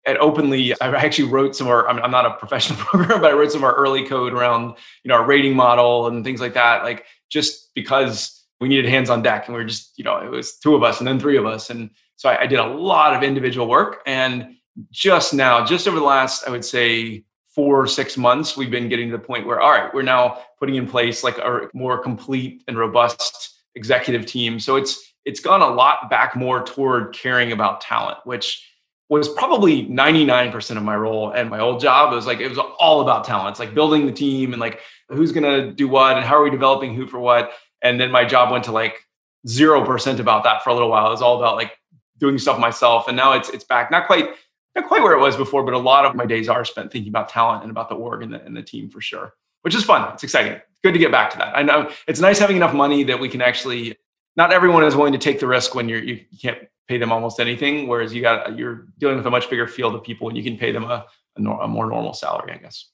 at 0.05 0.17
Openly, 0.17 0.73
I 0.81 0.89
actually 0.95 1.29
wrote 1.29 1.55
some 1.55 1.67
of 1.67 1.71
our. 1.71 1.87
I'm 1.87 2.11
not 2.11 2.25
a 2.25 2.31
professional 2.31 2.77
programmer, 2.81 3.19
but 3.19 3.31
I 3.31 3.33
wrote 3.33 3.51
some 3.51 3.61
of 3.61 3.65
our 3.65 3.75
early 3.75 4.05
code 4.05 4.33
around, 4.33 4.75
you 5.03 5.09
know, 5.09 5.15
our 5.15 5.25
rating 5.25 5.55
model 5.55 6.07
and 6.07 6.25
things 6.25 6.41
like 6.41 6.55
that. 6.55 6.83
Like 6.83 7.05
just 7.29 7.73
because 7.73 8.43
we 8.59 8.67
needed 8.67 8.85
hands 8.85 9.09
on 9.09 9.21
deck, 9.21 9.47
and 9.47 9.55
we 9.55 9.61
were 9.61 9.67
just, 9.67 9.97
you 9.97 10.03
know, 10.03 10.17
it 10.17 10.29
was 10.29 10.57
two 10.57 10.75
of 10.75 10.83
us 10.83 10.99
and 10.99 11.07
then 11.07 11.19
three 11.19 11.37
of 11.37 11.45
us, 11.45 11.69
and 11.69 11.91
so 12.17 12.29
I, 12.29 12.41
I 12.41 12.47
did 12.47 12.59
a 12.59 12.67
lot 12.67 13.15
of 13.15 13.23
individual 13.23 13.67
work 13.67 14.01
and 14.05 14.55
just 14.91 15.33
now, 15.33 15.65
just 15.65 15.87
over 15.87 15.99
the 15.99 16.05
last, 16.05 16.47
I 16.47 16.51
would 16.51 16.65
say, 16.65 17.23
four 17.53 17.81
or 17.81 17.87
six 17.87 18.17
months, 18.17 18.55
we've 18.55 18.71
been 18.71 18.87
getting 18.89 19.09
to 19.09 19.17
the 19.17 19.23
point 19.23 19.45
where, 19.45 19.59
all 19.59 19.71
right, 19.71 19.93
we're 19.93 20.01
now 20.01 20.41
putting 20.59 20.75
in 20.75 20.87
place 20.87 21.23
like 21.23 21.37
a 21.37 21.69
more 21.73 22.01
complete 22.01 22.63
and 22.67 22.77
robust 22.77 23.59
executive 23.75 24.25
team. 24.25 24.59
So 24.59 24.75
it's 24.75 25.13
it's 25.25 25.39
gone 25.39 25.61
a 25.61 25.67
lot 25.67 26.09
back 26.09 26.35
more 26.35 26.63
toward 26.63 27.13
caring 27.13 27.51
about 27.51 27.81
talent, 27.81 28.17
which 28.23 28.67
was 29.09 29.27
probably 29.27 29.85
99% 29.87 30.77
of 30.77 30.83
my 30.83 30.95
role 30.95 31.31
and 31.31 31.49
my 31.49 31.59
old 31.59 31.81
job. 31.81 32.13
It 32.13 32.15
was 32.15 32.25
like 32.25 32.39
it 32.39 32.47
was 32.47 32.57
all 32.57 33.01
about 33.01 33.25
talent. 33.25 33.51
It's 33.51 33.59
like 33.59 33.73
building 33.73 34.05
the 34.05 34.11
team 34.11 34.53
and 34.53 34.59
like 34.59 34.79
who's 35.09 35.31
gonna 35.31 35.71
do 35.71 35.87
what 35.87 36.15
and 36.15 36.25
how 36.25 36.37
are 36.37 36.43
we 36.43 36.49
developing 36.49 36.95
who 36.95 37.05
for 37.05 37.19
what. 37.19 37.51
And 37.83 37.99
then 37.99 38.11
my 38.11 38.23
job 38.23 38.51
went 38.51 38.63
to 38.65 38.71
like 38.71 39.05
zero 39.47 39.85
percent 39.85 40.19
about 40.19 40.43
that 40.45 40.63
for 40.63 40.69
a 40.69 40.73
little 40.73 40.89
while. 40.89 41.07
It 41.07 41.11
was 41.11 41.21
all 41.21 41.37
about 41.37 41.55
like 41.55 41.77
doing 42.19 42.37
stuff 42.37 42.57
myself. 42.57 43.07
And 43.09 43.17
now 43.17 43.33
it's 43.33 43.49
it's 43.49 43.65
back. 43.65 43.91
Not 43.91 44.07
quite 44.07 44.29
not 44.75 44.87
quite 44.87 45.03
where 45.03 45.13
it 45.13 45.19
was 45.19 45.35
before, 45.35 45.63
but 45.63 45.73
a 45.73 45.79
lot 45.79 46.05
of 46.05 46.15
my 46.15 46.25
days 46.25 46.47
are 46.47 46.63
spent 46.63 46.91
thinking 46.91 47.09
about 47.09 47.29
talent 47.29 47.63
and 47.63 47.71
about 47.71 47.89
the 47.89 47.95
org 47.95 48.23
and 48.23 48.33
the, 48.33 48.41
and 48.43 48.55
the 48.55 48.63
team 48.63 48.89
for 48.89 49.01
sure, 49.01 49.33
which 49.61 49.75
is 49.75 49.83
fun. 49.83 50.11
It's 50.13 50.23
exciting. 50.23 50.59
Good 50.83 50.93
to 50.93 50.99
get 50.99 51.11
back 51.11 51.29
to 51.31 51.37
that. 51.37 51.57
I 51.57 51.63
know 51.63 51.91
it's 52.07 52.19
nice 52.19 52.39
having 52.39 52.55
enough 52.55 52.73
money 52.73 53.03
that 53.03 53.19
we 53.19 53.29
can 53.29 53.41
actually. 53.41 53.97
Not 54.37 54.53
everyone 54.53 54.85
is 54.85 54.95
willing 54.95 55.11
to 55.11 55.19
take 55.19 55.41
the 55.41 55.47
risk 55.47 55.75
when 55.75 55.89
you're 55.89 56.01
you 56.01 56.21
can't 56.41 56.57
pay 56.87 56.97
them 56.97 57.11
almost 57.11 57.39
anything, 57.39 57.87
whereas 57.87 58.13
you 58.13 58.21
got 58.21 58.57
you're 58.57 58.87
dealing 58.97 59.17
with 59.17 59.27
a 59.27 59.29
much 59.29 59.49
bigger 59.49 59.67
field 59.67 59.93
of 59.93 60.03
people 60.03 60.29
and 60.29 60.37
you 60.37 60.43
can 60.43 60.57
pay 60.57 60.71
them 60.71 60.85
a, 60.85 61.05
a, 61.37 61.41
a 61.41 61.67
more 61.67 61.85
normal 61.87 62.13
salary, 62.13 62.53
I 62.53 62.57
guess. 62.57 62.87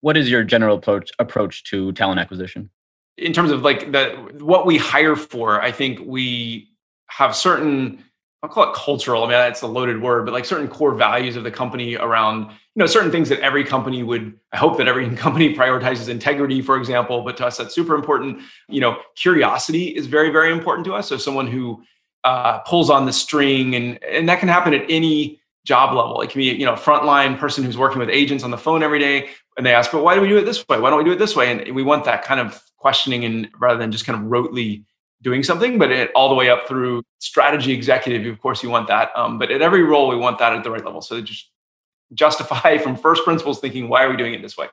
What 0.00 0.16
is 0.16 0.30
your 0.30 0.44
general 0.44 0.76
approach 0.76 1.10
approach 1.18 1.64
to 1.64 1.92
talent 1.92 2.20
acquisition? 2.20 2.70
In 3.16 3.32
terms 3.32 3.52
of 3.52 3.62
like 3.62 3.92
the 3.92 4.10
what 4.38 4.66
we 4.66 4.76
hire 4.76 5.16
for, 5.16 5.62
I 5.62 5.70
think 5.70 6.00
we 6.04 6.68
have 7.06 7.34
certain 7.34 8.04
I'll 8.44 8.50
call 8.50 8.70
it 8.70 8.74
cultural. 8.74 9.24
I 9.24 9.28
mean, 9.30 9.40
it's 9.50 9.62
a 9.62 9.66
loaded 9.66 10.02
word, 10.02 10.26
but 10.26 10.34
like 10.34 10.44
certain 10.44 10.68
core 10.68 10.94
values 10.94 11.34
of 11.34 11.44
the 11.44 11.50
company 11.50 11.96
around, 11.96 12.42
you 12.42 12.50
know, 12.76 12.84
certain 12.84 13.10
things 13.10 13.30
that 13.30 13.40
every 13.40 13.64
company 13.64 14.02
would, 14.02 14.38
I 14.52 14.58
hope 14.58 14.76
that 14.76 14.86
every 14.86 15.08
company 15.16 15.54
prioritizes 15.54 16.10
integrity, 16.10 16.60
for 16.60 16.76
example, 16.76 17.22
but 17.22 17.38
to 17.38 17.46
us, 17.46 17.56
that's 17.56 17.74
super 17.74 17.94
important. 17.94 18.42
You 18.68 18.82
know, 18.82 18.98
curiosity 19.16 19.96
is 19.96 20.08
very, 20.08 20.28
very 20.28 20.52
important 20.52 20.84
to 20.88 20.94
us. 20.94 21.08
So 21.08 21.16
someone 21.16 21.46
who 21.46 21.82
uh, 22.24 22.58
pulls 22.58 22.90
on 22.90 23.06
the 23.06 23.14
string 23.14 23.76
and, 23.76 24.04
and 24.04 24.28
that 24.28 24.40
can 24.40 24.50
happen 24.50 24.74
at 24.74 24.84
any 24.90 25.40
job 25.64 25.94
level. 25.94 26.20
It 26.20 26.28
can 26.28 26.38
be, 26.40 26.44
you 26.44 26.66
know, 26.66 26.74
frontline 26.74 27.38
person 27.38 27.64
who's 27.64 27.78
working 27.78 27.98
with 27.98 28.10
agents 28.10 28.44
on 28.44 28.50
the 28.50 28.58
phone 28.58 28.82
every 28.82 28.98
day 28.98 29.30
and 29.56 29.64
they 29.64 29.72
ask, 29.72 29.90
but 29.90 30.04
why 30.04 30.14
do 30.14 30.20
we 30.20 30.28
do 30.28 30.36
it 30.36 30.44
this 30.44 30.68
way? 30.68 30.78
Why 30.78 30.90
don't 30.90 30.98
we 30.98 31.04
do 31.04 31.12
it 31.12 31.18
this 31.18 31.34
way? 31.34 31.50
And 31.50 31.74
we 31.74 31.82
want 31.82 32.04
that 32.04 32.22
kind 32.24 32.40
of 32.40 32.62
questioning 32.76 33.24
and 33.24 33.48
rather 33.58 33.78
than 33.78 33.90
just 33.90 34.04
kind 34.04 34.22
of 34.22 34.30
rotely 34.30 34.84
doing 35.24 35.42
something, 35.42 35.78
but 35.78 35.90
it 35.90 36.12
all 36.14 36.28
the 36.28 36.34
way 36.34 36.50
up 36.50 36.68
through 36.68 37.02
strategy 37.18 37.72
executive. 37.72 38.30
Of 38.32 38.40
course, 38.40 38.62
you 38.62 38.70
want 38.70 38.86
that. 38.88 39.10
Um, 39.16 39.38
but 39.38 39.50
at 39.50 39.62
every 39.62 39.82
role, 39.82 40.08
we 40.08 40.16
want 40.16 40.38
that 40.38 40.52
at 40.52 40.62
the 40.62 40.70
right 40.70 40.84
level. 40.84 41.00
So 41.00 41.20
just 41.20 41.50
justify 42.14 42.78
from 42.84 42.94
first 42.94 43.24
principles 43.24 43.58
thinking, 43.58 43.88
why 43.88 44.04
are 44.04 44.10
we 44.10 44.16
doing 44.16 44.34
it 44.34 44.42
this 44.42 44.56
way? 44.56 44.68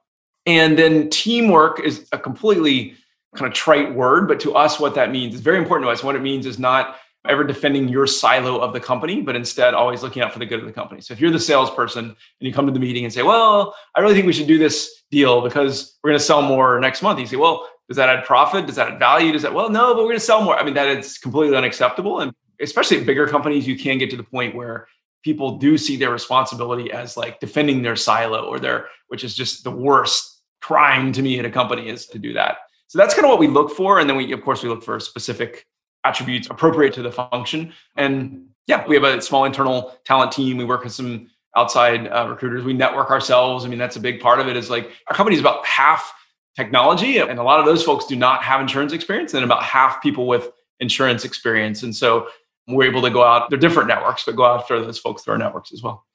And 0.45 0.77
then 0.77 1.09
teamwork 1.09 1.79
is 1.79 2.07
a 2.11 2.19
completely 2.19 2.95
kind 3.35 3.47
of 3.47 3.53
trite 3.53 3.93
word, 3.95 4.27
but 4.27 4.39
to 4.41 4.55
us, 4.55 4.79
what 4.79 4.95
that 4.95 5.09
means 5.11 5.33
is 5.33 5.41
very 5.41 5.57
important 5.57 5.87
to 5.87 5.91
us. 5.91 6.03
What 6.03 6.15
it 6.15 6.21
means 6.21 6.45
is 6.45 6.59
not 6.59 6.97
ever 7.27 7.43
defending 7.43 7.87
your 7.87 8.07
silo 8.07 8.57
of 8.57 8.73
the 8.73 8.79
company, 8.79 9.21
but 9.21 9.35
instead 9.35 9.73
always 9.73 10.01
looking 10.01 10.23
out 10.23 10.33
for 10.33 10.39
the 10.39 10.45
good 10.45 10.59
of 10.59 10.65
the 10.65 10.73
company. 10.73 11.01
So 11.01 11.13
if 11.13 11.21
you're 11.21 11.31
the 11.31 11.39
salesperson 11.39 12.05
and 12.05 12.15
you 12.39 12.51
come 12.51 12.65
to 12.65 12.71
the 12.71 12.79
meeting 12.79 13.03
and 13.03 13.13
say, 13.13 13.21
Well, 13.21 13.75
I 13.95 14.01
really 14.01 14.15
think 14.15 14.25
we 14.25 14.33
should 14.33 14.47
do 14.47 14.57
this 14.57 15.03
deal 15.11 15.41
because 15.41 15.97
we're 16.03 16.09
going 16.09 16.19
to 16.19 16.25
sell 16.25 16.41
more 16.41 16.79
next 16.79 17.01
month, 17.01 17.19
you 17.19 17.27
say, 17.27 17.35
Well, 17.35 17.67
does 17.91 17.97
that 17.97 18.07
add 18.07 18.23
profit? 18.23 18.67
Does 18.67 18.77
that 18.77 18.93
add 18.93 18.99
value? 18.99 19.33
Does 19.33 19.41
that, 19.41 19.53
well, 19.53 19.69
no, 19.69 19.93
but 19.93 20.03
we're 20.03 20.11
going 20.11 20.15
to 20.15 20.21
sell 20.21 20.41
more. 20.41 20.57
I 20.57 20.63
mean, 20.63 20.75
that 20.75 20.87
is 20.87 21.17
completely 21.17 21.57
unacceptable. 21.57 22.21
And 22.21 22.31
especially 22.61 23.01
at 23.01 23.05
bigger 23.05 23.27
companies, 23.27 23.67
you 23.67 23.77
can 23.77 23.97
get 23.97 24.09
to 24.11 24.15
the 24.15 24.23
point 24.23 24.55
where 24.55 24.87
people 25.23 25.57
do 25.57 25.77
see 25.77 25.97
their 25.97 26.09
responsibility 26.09 26.89
as 26.89 27.17
like 27.17 27.41
defending 27.41 27.81
their 27.81 27.97
silo 27.97 28.45
or 28.45 28.61
their, 28.61 28.87
which 29.09 29.25
is 29.25 29.35
just 29.35 29.65
the 29.65 29.71
worst 29.71 30.41
crime 30.61 31.11
to 31.11 31.21
me 31.21 31.37
at 31.37 31.43
a 31.43 31.49
company 31.49 31.89
is 31.89 32.05
to 32.05 32.17
do 32.17 32.31
that. 32.31 32.59
So 32.87 32.97
that's 32.97 33.13
kind 33.13 33.25
of 33.25 33.29
what 33.29 33.39
we 33.39 33.47
look 33.47 33.71
for. 33.71 33.99
And 33.99 34.09
then 34.09 34.15
we, 34.15 34.31
of 34.31 34.41
course, 34.41 34.63
we 34.63 34.69
look 34.69 34.83
for 34.83 34.97
specific 35.01 35.67
attributes 36.05 36.47
appropriate 36.49 36.93
to 36.93 37.01
the 37.01 37.11
function. 37.11 37.73
And 37.97 38.45
yeah, 38.67 38.87
we 38.87 38.95
have 38.95 39.03
a 39.03 39.21
small 39.21 39.43
internal 39.43 39.97
talent 40.05 40.31
team. 40.31 40.55
We 40.55 40.63
work 40.63 40.85
with 40.85 40.93
some 40.93 41.27
outside 41.57 42.07
uh, 42.07 42.27
recruiters. 42.29 42.63
We 42.63 42.71
network 42.71 43.11
ourselves. 43.11 43.65
I 43.65 43.67
mean, 43.67 43.79
that's 43.79 43.97
a 43.97 43.99
big 43.99 44.21
part 44.21 44.39
of 44.39 44.47
it 44.47 44.55
is 44.55 44.69
like 44.69 44.91
our 45.09 45.15
company 45.17 45.35
is 45.35 45.41
about 45.41 45.65
half 45.65 46.13
technology. 46.55 47.17
And 47.17 47.39
a 47.39 47.43
lot 47.43 47.59
of 47.59 47.65
those 47.65 47.83
folks 47.83 48.05
do 48.05 48.15
not 48.15 48.43
have 48.43 48.61
insurance 48.61 48.93
experience 48.93 49.33
and 49.33 49.43
about 49.43 49.63
half 49.63 50.01
people 50.01 50.27
with 50.27 50.49
insurance 50.79 51.23
experience. 51.25 51.83
And 51.83 51.95
so 51.95 52.27
we're 52.67 52.89
able 52.89 53.01
to 53.01 53.09
go 53.09 53.23
out, 53.23 53.49
they're 53.49 53.59
different 53.59 53.87
networks, 53.87 54.23
but 54.25 54.35
go 54.35 54.45
after 54.45 54.81
those 54.81 54.99
folks 54.99 55.23
through 55.23 55.33
our 55.33 55.37
networks 55.37 55.71
as 55.71 55.81
well. 55.81 56.05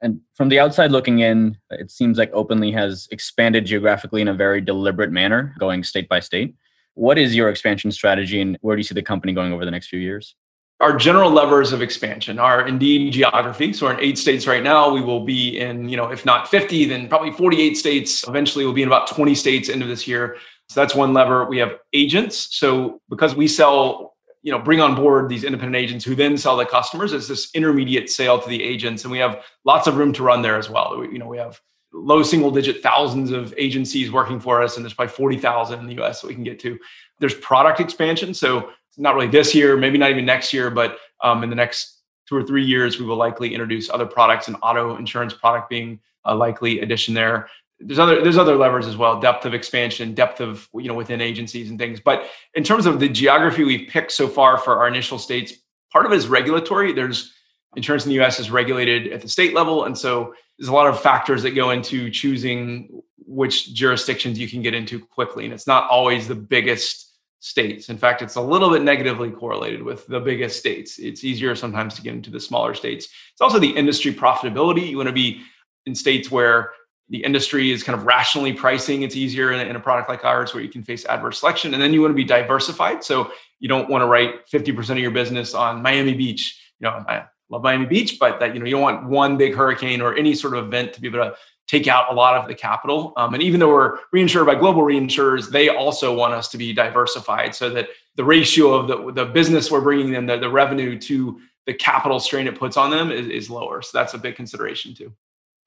And 0.00 0.20
from 0.34 0.48
the 0.48 0.60
outside 0.60 0.92
looking 0.92 1.20
in, 1.20 1.56
it 1.70 1.90
seems 1.90 2.18
like 2.18 2.30
Openly 2.32 2.70
has 2.72 3.08
expanded 3.10 3.66
geographically 3.66 4.20
in 4.20 4.28
a 4.28 4.34
very 4.34 4.60
deliberate 4.60 5.10
manner, 5.10 5.54
going 5.58 5.82
state 5.82 6.08
by 6.08 6.20
state. 6.20 6.54
What 6.94 7.18
is 7.18 7.34
your 7.34 7.48
expansion 7.48 7.90
strategy 7.90 8.40
and 8.40 8.56
where 8.60 8.76
do 8.76 8.80
you 8.80 8.84
see 8.84 8.94
the 8.94 9.02
company 9.02 9.32
going 9.32 9.52
over 9.52 9.64
the 9.64 9.70
next 9.70 9.88
few 9.88 9.98
years? 9.98 10.34
Our 10.80 10.96
general 10.96 11.30
levers 11.30 11.72
of 11.72 11.82
expansion 11.82 12.38
are 12.38 12.66
indeed 12.68 13.12
geography. 13.12 13.72
So 13.72 13.86
we're 13.86 13.94
in 13.94 14.00
eight 14.00 14.16
states 14.16 14.46
right 14.46 14.62
now. 14.62 14.92
We 14.92 15.00
will 15.00 15.24
be 15.24 15.58
in, 15.58 15.88
you 15.88 15.96
know, 15.96 16.10
if 16.10 16.24
not 16.24 16.48
50, 16.48 16.84
then 16.84 17.08
probably 17.08 17.32
48 17.32 17.76
states. 17.76 18.26
Eventually 18.28 18.64
we'll 18.64 18.74
be 18.74 18.82
in 18.82 18.88
about 18.88 19.08
20 19.08 19.34
states 19.34 19.68
into 19.68 19.86
this 19.86 20.06
year. 20.06 20.36
So 20.68 20.80
that's 20.80 20.94
one 20.94 21.12
lever. 21.12 21.46
We 21.46 21.58
have 21.58 21.78
agents. 21.92 22.56
So 22.56 23.00
because 23.08 23.34
we 23.34 23.48
sell 23.48 24.14
you 24.42 24.52
know 24.52 24.58
bring 24.58 24.80
on 24.80 24.94
board 24.94 25.28
these 25.28 25.44
independent 25.44 25.76
agents 25.76 26.04
who 26.04 26.14
then 26.14 26.36
sell 26.36 26.56
to 26.58 26.64
customers 26.64 27.12
as 27.12 27.26
this 27.28 27.50
intermediate 27.54 28.08
sale 28.08 28.40
to 28.40 28.48
the 28.48 28.62
agents 28.62 29.04
and 29.04 29.10
we 29.10 29.18
have 29.18 29.44
lots 29.64 29.86
of 29.86 29.96
room 29.96 30.12
to 30.12 30.22
run 30.22 30.42
there 30.42 30.56
as 30.56 30.70
well 30.70 30.98
we, 30.98 31.12
you 31.12 31.18
know 31.18 31.26
we 31.26 31.36
have 31.36 31.60
low 31.92 32.22
single 32.22 32.50
digit 32.50 32.82
thousands 32.82 33.30
of 33.30 33.52
agencies 33.56 34.12
working 34.12 34.38
for 34.38 34.62
us 34.62 34.76
and 34.76 34.84
there's 34.84 34.94
probably 34.94 35.12
40,000 35.12 35.80
in 35.80 35.86
the 35.86 36.02
US 36.02 36.20
that 36.20 36.28
we 36.28 36.34
can 36.34 36.44
get 36.44 36.60
to 36.60 36.78
there's 37.18 37.34
product 37.34 37.80
expansion 37.80 38.32
so 38.32 38.70
not 38.98 39.14
really 39.14 39.28
this 39.28 39.54
year 39.54 39.76
maybe 39.76 39.96
not 39.96 40.10
even 40.10 40.26
next 40.26 40.52
year 40.52 40.70
but 40.70 40.98
um, 41.22 41.42
in 41.42 41.50
the 41.50 41.56
next 41.56 41.98
two 42.28 42.36
or 42.36 42.42
three 42.42 42.64
years 42.64 42.98
we 42.98 43.06
will 43.06 43.16
likely 43.16 43.54
introduce 43.54 43.88
other 43.88 44.06
products 44.06 44.48
and 44.48 44.56
auto 44.62 44.96
insurance 44.96 45.32
product 45.32 45.70
being 45.70 45.98
a 46.24 46.34
likely 46.34 46.80
addition 46.80 47.14
there. 47.14 47.48
There's 47.80 47.98
other 47.98 48.22
there's 48.22 48.36
other 48.36 48.56
levers 48.56 48.86
as 48.86 48.96
well 48.96 49.20
depth 49.20 49.46
of 49.46 49.54
expansion 49.54 50.12
depth 50.12 50.40
of 50.40 50.68
you 50.74 50.88
know 50.88 50.94
within 50.94 51.20
agencies 51.20 51.70
and 51.70 51.78
things. 51.78 52.00
But 52.00 52.28
in 52.54 52.64
terms 52.64 52.86
of 52.86 53.00
the 53.00 53.08
geography 53.08 53.64
we've 53.64 53.88
picked 53.88 54.12
so 54.12 54.28
far 54.28 54.58
for 54.58 54.78
our 54.78 54.88
initial 54.88 55.18
states 55.18 55.52
part 55.92 56.04
of 56.04 56.12
it 56.12 56.16
is 56.16 56.26
regulatory. 56.26 56.92
There's 56.92 57.32
insurance 57.76 58.04
in 58.04 58.10
the 58.10 58.20
us 58.20 58.40
is 58.40 58.50
regulated 58.50 59.12
at 59.12 59.22
the 59.22 59.28
state 59.28 59.54
level 59.54 59.84
and 59.84 59.96
so 59.96 60.34
there's 60.58 60.68
a 60.68 60.72
lot 60.72 60.88
of 60.88 61.00
factors 61.00 61.42
that 61.44 61.52
go 61.52 61.70
into 61.70 62.10
choosing 62.10 63.02
which 63.18 63.74
jurisdictions 63.74 64.38
you 64.38 64.48
can 64.48 64.60
get 64.60 64.74
into 64.74 64.98
quickly. 64.98 65.44
And 65.44 65.54
it's 65.54 65.66
not 65.66 65.88
always 65.88 66.26
the 66.26 66.34
biggest 66.34 67.07
states 67.40 67.88
in 67.88 67.96
fact 67.96 68.20
it's 68.20 68.34
a 68.34 68.40
little 68.40 68.70
bit 68.70 68.82
negatively 68.82 69.30
correlated 69.30 69.82
with 69.82 70.06
the 70.08 70.18
biggest 70.18 70.58
states 70.58 70.98
it's 70.98 71.22
easier 71.22 71.54
sometimes 71.54 71.94
to 71.94 72.02
get 72.02 72.14
into 72.14 72.30
the 72.30 72.40
smaller 72.40 72.74
states 72.74 73.08
it's 73.32 73.40
also 73.40 73.58
the 73.58 73.70
industry 73.70 74.12
profitability 74.12 74.88
you 74.88 74.96
want 74.96 75.06
to 75.06 75.12
be 75.12 75.40
in 75.86 75.94
states 75.94 76.30
where 76.30 76.72
the 77.10 77.24
industry 77.24 77.70
is 77.70 77.82
kind 77.82 77.98
of 77.98 78.06
rationally 78.06 78.52
pricing. 78.52 79.02
It's 79.02 79.16
easier 79.16 79.52
in, 79.52 79.74
a 79.74 79.80
product 79.80 80.08
like 80.08 80.24
ours 80.24 80.52
where 80.52 80.62
you 80.62 80.68
can 80.68 80.82
face 80.82 81.06
adverse 81.06 81.40
selection. 81.40 81.72
And 81.72 81.82
then 81.82 81.92
you 81.92 82.02
want 82.02 82.12
to 82.12 82.16
be 82.16 82.24
diversified. 82.24 83.02
So 83.02 83.32
you 83.60 83.68
don't 83.68 83.88
want 83.88 84.02
to 84.02 84.06
write 84.06 84.46
50% 84.48 84.90
of 84.90 84.98
your 84.98 85.10
business 85.10 85.54
on 85.54 85.82
Miami 85.82 86.14
Beach. 86.14 86.60
You 86.80 86.88
know, 86.88 87.04
I 87.08 87.24
love 87.48 87.62
Miami 87.62 87.86
Beach, 87.86 88.18
but 88.20 88.38
that, 88.40 88.54
you 88.54 88.60
know, 88.60 88.66
you 88.66 88.72
don't 88.72 88.82
want 88.82 89.08
one 89.08 89.36
big 89.36 89.54
hurricane 89.54 90.02
or 90.02 90.14
any 90.14 90.34
sort 90.34 90.54
of 90.54 90.66
event 90.66 90.92
to 90.92 91.00
be 91.00 91.08
able 91.08 91.20
to 91.20 91.34
take 91.68 91.86
out 91.86 92.10
a 92.10 92.14
lot 92.14 92.34
of 92.34 92.48
the 92.48 92.54
capital. 92.54 93.12
Um, 93.16 93.34
and 93.34 93.42
even 93.42 93.60
though 93.60 93.68
we're 93.68 93.98
reinsured 94.14 94.46
by 94.46 94.54
global 94.54 94.82
reinsurers, 94.82 95.50
they 95.50 95.68
also 95.68 96.14
want 96.14 96.32
us 96.34 96.48
to 96.48 96.58
be 96.58 96.72
diversified 96.72 97.54
so 97.54 97.70
that 97.70 97.90
the 98.16 98.24
ratio 98.24 98.72
of 98.72 98.88
the, 98.88 99.12
the 99.12 99.26
business 99.26 99.70
we're 99.70 99.82
bringing 99.82 100.10
them, 100.10 100.26
the, 100.26 100.38
the 100.38 100.48
revenue 100.48 100.98
to 100.98 101.40
the 101.66 101.74
capital 101.74 102.18
strain 102.18 102.46
it 102.46 102.58
puts 102.58 102.78
on 102.78 102.90
them 102.90 103.12
is, 103.12 103.28
is 103.28 103.50
lower. 103.50 103.82
So 103.82 103.98
that's 103.98 104.14
a 104.14 104.18
big 104.18 104.34
consideration 104.34 104.94
too. 104.94 105.12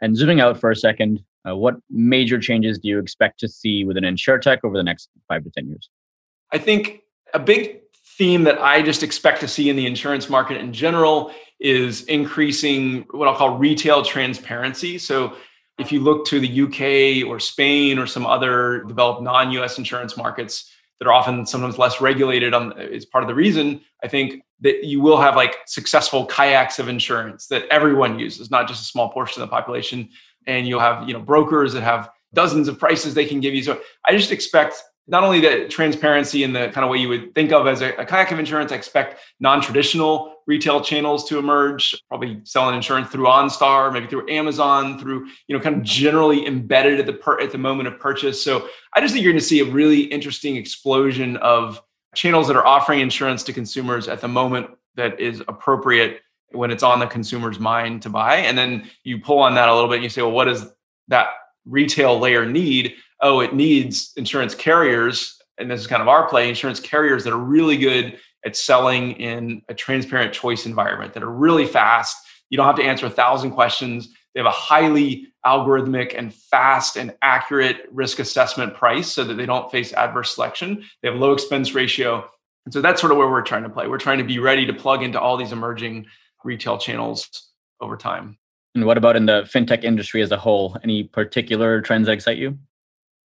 And 0.02 0.18
zooming 0.18 0.42
out 0.42 0.60
for 0.60 0.72
a 0.72 0.76
second, 0.76 1.24
uh, 1.48 1.56
what 1.56 1.76
major 1.92 2.40
changes 2.40 2.80
do 2.80 2.88
you 2.88 2.98
expect 2.98 3.40
to 3.42 3.48
see 3.48 3.86
within 3.86 4.04
InsurTech 4.04 4.60
over 4.64 4.76
the 4.76 4.84
next 4.84 5.10
five 5.28 5.44
to 5.44 5.52
10 5.52 5.68
years? 5.68 5.90
I 6.52 6.58
think 6.58 7.02
a 7.36 7.40
big 7.40 7.82
theme 8.18 8.44
that 8.44 8.60
I 8.60 8.82
just 8.82 9.04
expect 9.04 9.40
to 9.42 9.48
see 9.48 9.70
in 9.70 9.76
the 9.76 9.86
insurance 9.86 10.30
market 10.30 10.58
in 10.58 10.74
general 10.74 11.32
is 11.60 12.04
increasing 12.06 13.06
what 13.12 13.28
I'll 13.28 13.36
call 13.36 13.58
retail 13.58 14.04
transparency. 14.04 14.98
So 14.98 15.36
if 15.80 15.92
you 15.92 16.00
look 16.00 16.26
to 16.28 16.40
the 16.40 16.62
UK 16.62 17.28
or 17.28 17.40
Spain 17.40 17.98
or 17.98 18.06
some 18.06 18.26
other 18.26 18.84
developed 18.84 19.22
non-US 19.22 19.78
insurance 19.78 20.16
markets 20.18 20.72
that 21.00 21.08
are 21.08 21.14
often 21.14 21.46
sometimes 21.46 21.78
less 21.78 22.00
regulated 22.00 22.54
on 22.54 22.80
is 22.80 23.06
part 23.06 23.24
of 23.24 23.28
the 23.28 23.34
reason 23.34 23.82
I 24.04 24.08
think 24.08 24.44
that 24.60 24.84
you 24.84 25.02
will 25.02 25.20
have 25.20 25.36
like 25.36 25.56
successful 25.66 26.26
kayaks 26.26 26.78
of 26.78 26.88
insurance 26.88 27.48
that 27.48 27.66
everyone 27.70 28.20
uses, 28.20 28.52
not 28.52 28.68
just 28.68 28.84
a 28.84 28.86
small 28.86 29.10
portion 29.10 29.42
of 29.42 29.50
the 29.50 29.52
population 29.52 30.10
and 30.48 30.68
you'll 30.68 30.80
have 30.80 31.08
you 31.08 31.14
know 31.14 31.20
brokers 31.20 31.74
that 31.74 31.82
have 31.82 32.10
dozens 32.34 32.68
of 32.68 32.80
prices 32.80 33.14
they 33.14 33.26
can 33.26 33.40
give 33.40 33.54
you. 33.54 33.64
So 33.64 33.82
I 34.06 34.16
just 34.16 34.32
expect 34.32 34.82
not 35.08 35.24
only 35.24 35.42
the 35.42 35.68
transparency 35.68 36.44
in 36.44 36.54
the 36.54 36.70
kind 36.70 36.86
of 36.86 36.90
way 36.90 36.98
you 36.98 37.10
would 37.10 37.34
think 37.36 37.52
of 37.52 37.68
as 37.68 37.82
a, 37.82 37.94
a 37.96 38.06
kayak 38.06 38.32
of 38.32 38.40
insurance, 38.40 38.72
I 38.72 38.76
expect 38.76 39.20
non-traditional 39.40 40.36
retail 40.48 40.82
channels 40.82 41.28
to 41.30 41.38
emerge, 41.38 42.00
probably 42.08 42.40
selling 42.44 42.76
insurance 42.76 43.10
through 43.10 43.26
OnStar, 43.26 43.92
maybe 43.92 44.08
through 44.08 44.30
Amazon, 44.30 45.00
through, 45.00 45.28
you 45.48 45.58
know, 45.58 45.62
kind 45.62 45.76
of 45.76 45.84
generally 45.84 46.46
embedded 46.46 47.00
at 47.00 47.06
the 47.06 47.14
per, 47.14 47.40
at 47.40 47.52
the 47.52 47.58
moment 47.58 47.88
of 47.88 48.00
purchase. 48.00 48.42
So 48.44 48.68
I 48.96 49.02
just 49.02 49.14
think 49.14 49.24
you're 49.24 49.34
going 49.34 49.40
to 49.40 49.46
see 49.46 49.60
a 49.60 49.66
really 49.66 50.02
interesting 50.02 50.56
explosion 50.56 51.38
of 51.38 51.82
channels 52.16 52.48
that 52.48 52.56
are 52.56 52.66
offering 52.66 53.00
insurance 53.00 53.44
to 53.44 53.54
consumers 53.54 54.08
at 54.08 54.22
the 54.22 54.28
moment 54.28 54.70
that 54.96 55.20
is 55.20 55.42
appropriate 55.48 56.22
when 56.52 56.70
it's 56.70 56.84
on 56.84 57.00
the 57.00 57.08
consumer's 57.08 57.60
mind 57.60 58.02
to 58.02 58.10
buy. 58.10 58.38
And 58.38 58.58
then 58.58 58.90
you 59.04 59.20
pull 59.20 59.40
on 59.40 59.56
that 59.56 59.70
a 59.70 59.74
little 59.74 59.90
bit 59.90 59.96
and 59.96 60.04
you 60.04 60.10
say, 60.10 60.22
well, 60.22 60.32
what 60.32 60.46
does 60.46 60.66
that 61.08 61.30
retail 61.66 62.20
layer 62.20 62.46
need? 62.46 62.96
Oh, 63.22 63.40
it 63.40 63.54
needs 63.54 64.14
insurance 64.16 64.56
carriers. 64.56 65.38
And 65.58 65.70
this 65.70 65.80
is 65.80 65.88
kind 65.88 66.02
of 66.02 66.08
our 66.08 66.28
play 66.28 66.50
insurance 66.50 66.80
carriers 66.80 67.24
that 67.24 67.34
are 67.34 67.38
really 67.38 67.78
good 67.78 68.18
at 68.46 68.56
selling 68.56 69.12
in 69.14 69.62
a 69.70 69.74
transparent 69.74 70.34
choice 70.34 70.66
environment, 70.66 71.14
that 71.14 71.22
are 71.22 71.32
really 71.32 71.66
fast. 71.66 72.18
You 72.50 72.58
don't 72.58 72.66
have 72.66 72.78
to 72.78 72.84
answer 72.84 73.06
a 73.06 73.10
thousand 73.12 73.52
questions. 73.52 74.10
They 74.34 74.40
have 74.40 74.48
a 74.48 74.52
highly 74.52 75.28
algorithmic 75.46 76.18
and 76.18 76.34
fast 76.34 76.98
and 76.98 77.14
accurate 77.22 77.88
risk 77.92 78.20
assessment 78.20 78.74
price 78.74 79.12
so 79.12 79.24
that 79.24 79.36
they 79.36 79.46
don't 79.46 79.72
face 79.72 79.94
adverse 79.94 80.34
selection. 80.34 80.84
They 81.02 81.10
have 81.10 81.20
low 81.20 81.34
expense 81.34 81.74
ratio. 81.74 82.28
And 82.66 82.74
so 82.74 82.82
that's 82.82 83.02
sort 83.02 83.12
of 83.12 83.18
where 83.18 83.30
we're 83.30 83.42
trying 83.42 83.64
to 83.64 83.70
play. 83.70 83.88
We're 83.88 83.98
trying 83.98 84.20
to 84.20 84.24
be 84.24 84.40
ready 84.40 84.66
to 84.66 84.74
plug 84.74 85.04
into 85.04 85.20
all 85.20 85.38
these 85.38 85.52
emerging 85.52 86.08
retail 86.44 86.78
channels 86.78 87.50
over 87.80 87.98
time. 87.98 88.38
And 88.76 88.86
what 88.86 88.98
about 88.98 89.16
in 89.16 89.26
the 89.26 89.44
fintech 89.44 89.84
industry 89.84 90.22
as 90.22 90.32
a 90.32 90.38
whole? 90.38 90.78
Any 90.84 91.04
particular 91.04 91.82
trends 91.82 92.08
that 92.08 92.14
excite 92.14 92.38
you? 92.38 92.58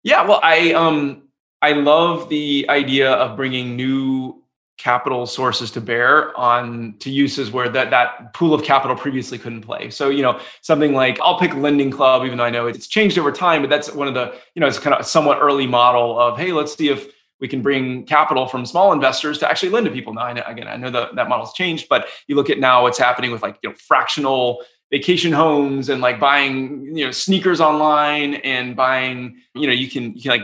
Yeah, 0.04 0.26
well, 0.28 0.40
I 0.44 0.74
um 0.74 1.24
I 1.62 1.74
love 1.74 2.30
the 2.30 2.66
idea 2.70 3.12
of 3.12 3.38
bringing 3.38 3.76
new 3.76 4.42
capital 4.78 5.28
sources 5.28 5.70
to 5.70 5.80
bear 5.80 6.36
on 6.36 6.96
to 6.98 7.12
uses 7.12 7.52
where 7.52 7.70
that 7.70 7.92
that 7.92 8.34
pool 8.34 8.52
of 8.52 8.64
capital 8.64 8.96
previously 8.96 9.38
couldn't 9.38 9.62
play. 9.62 9.92
So, 9.92 10.10
you 10.10 10.24
know, 10.24 10.40
something 10.62 10.94
like 10.94 11.20
I'll 11.22 11.38
pick 11.38 11.54
Lending 11.54 11.92
Club, 11.92 12.26
even 12.26 12.40
though 12.40 12.46
I 12.46 12.50
know 12.50 12.66
it's 12.66 12.88
changed 12.88 13.20
over 13.20 13.32
time, 13.32 13.62
but 13.62 13.70
that's 13.70 13.94
one 13.94 14.08
of 14.08 14.16
the, 14.16 14.34
you 14.56 14.60
know, 14.60 14.66
it's 14.66 14.80
kind 14.80 14.96
of 14.96 15.06
somewhat 15.06 15.38
early 15.40 15.68
model 15.68 16.20
of, 16.20 16.40
hey, 16.40 16.52
let's 16.52 16.76
see 16.76 16.90
if 16.90 17.14
we 17.40 17.48
can 17.48 17.62
bring 17.62 18.06
capital 18.06 18.48
from 18.48 18.66
small 18.66 18.92
investors 18.92 19.38
to 19.40 19.50
actually 19.50 19.70
lend 19.70 19.86
to 19.86 19.92
people. 19.92 20.16
Now, 20.16 20.22
I 20.22 20.34
know, 20.34 20.44
again, 20.48 20.68
I 20.68 20.78
know 20.78 20.90
that 20.90 21.16
that 21.16 21.30
model's 21.30 21.54
changed, 21.54 21.88
but 21.88 22.08
you 22.28 22.36
look 22.36 22.50
at 22.50 22.60
now 22.60 22.82
what's 22.82 22.98
happening 22.98 23.32
with 23.32 23.44
like 23.44 23.60
you 23.62 23.70
know 23.70 23.76
fractional 23.76 24.64
vacation 24.92 25.32
homes 25.32 25.90
and 25.90 26.02
like 26.02 26.20
buying 26.20 26.96
you 26.96 27.06
know 27.06 27.12
sneakers 27.12 27.62
online 27.62 28.36
and 28.36 28.76
buying 28.76 29.38
you 29.56 29.66
know 29.66 29.74
you 29.74 29.90
can 29.90 30.14
you 30.16 30.22
can 30.22 30.32
like 30.32 30.44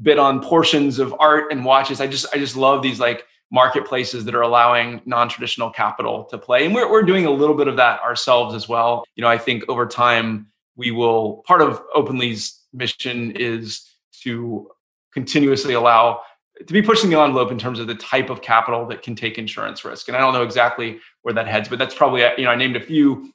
bid 0.00 0.18
on 0.18 0.42
portions 0.42 0.98
of 0.98 1.14
art 1.20 1.52
and 1.52 1.64
watches. 1.64 2.00
I 2.00 2.06
just 2.06 2.26
I 2.34 2.38
just 2.38 2.56
love 2.56 2.82
these 2.82 2.98
like 2.98 3.26
marketplaces 3.50 4.24
that 4.24 4.34
are 4.34 4.40
allowing 4.40 5.02
non-traditional 5.04 5.70
capital 5.70 6.24
to 6.24 6.38
play. 6.38 6.64
And 6.64 6.74
we're, 6.74 6.90
we're 6.90 7.02
doing 7.02 7.26
a 7.26 7.30
little 7.30 7.54
bit 7.54 7.68
of 7.68 7.76
that 7.76 8.00
ourselves 8.00 8.54
as 8.54 8.68
well. 8.68 9.04
You 9.14 9.22
know 9.22 9.28
i 9.28 9.38
think 9.38 9.64
over 9.68 9.86
time 9.86 10.48
we 10.74 10.90
will 10.90 11.42
part 11.46 11.60
of 11.60 11.82
openly's 11.94 12.60
mission 12.72 13.32
is 13.32 13.86
to 14.22 14.70
continuously 15.12 15.74
allow 15.74 16.22
to 16.66 16.72
be 16.72 16.80
pushing 16.80 17.10
the 17.10 17.18
envelope 17.18 17.50
in 17.50 17.58
terms 17.58 17.78
of 17.78 17.86
the 17.86 17.94
type 17.96 18.30
of 18.30 18.40
capital 18.40 18.86
that 18.86 19.02
can 19.02 19.14
take 19.14 19.36
insurance 19.36 19.84
risk. 19.84 20.08
And 20.08 20.16
i 20.16 20.20
don't 20.20 20.32
know 20.32 20.42
exactly 20.42 20.98
where 21.20 21.34
that 21.34 21.46
heads 21.46 21.68
but 21.68 21.78
that's 21.78 21.94
probably 21.94 22.22
you 22.38 22.44
know 22.44 22.50
i 22.50 22.56
named 22.56 22.76
a 22.76 22.80
few 22.80 23.30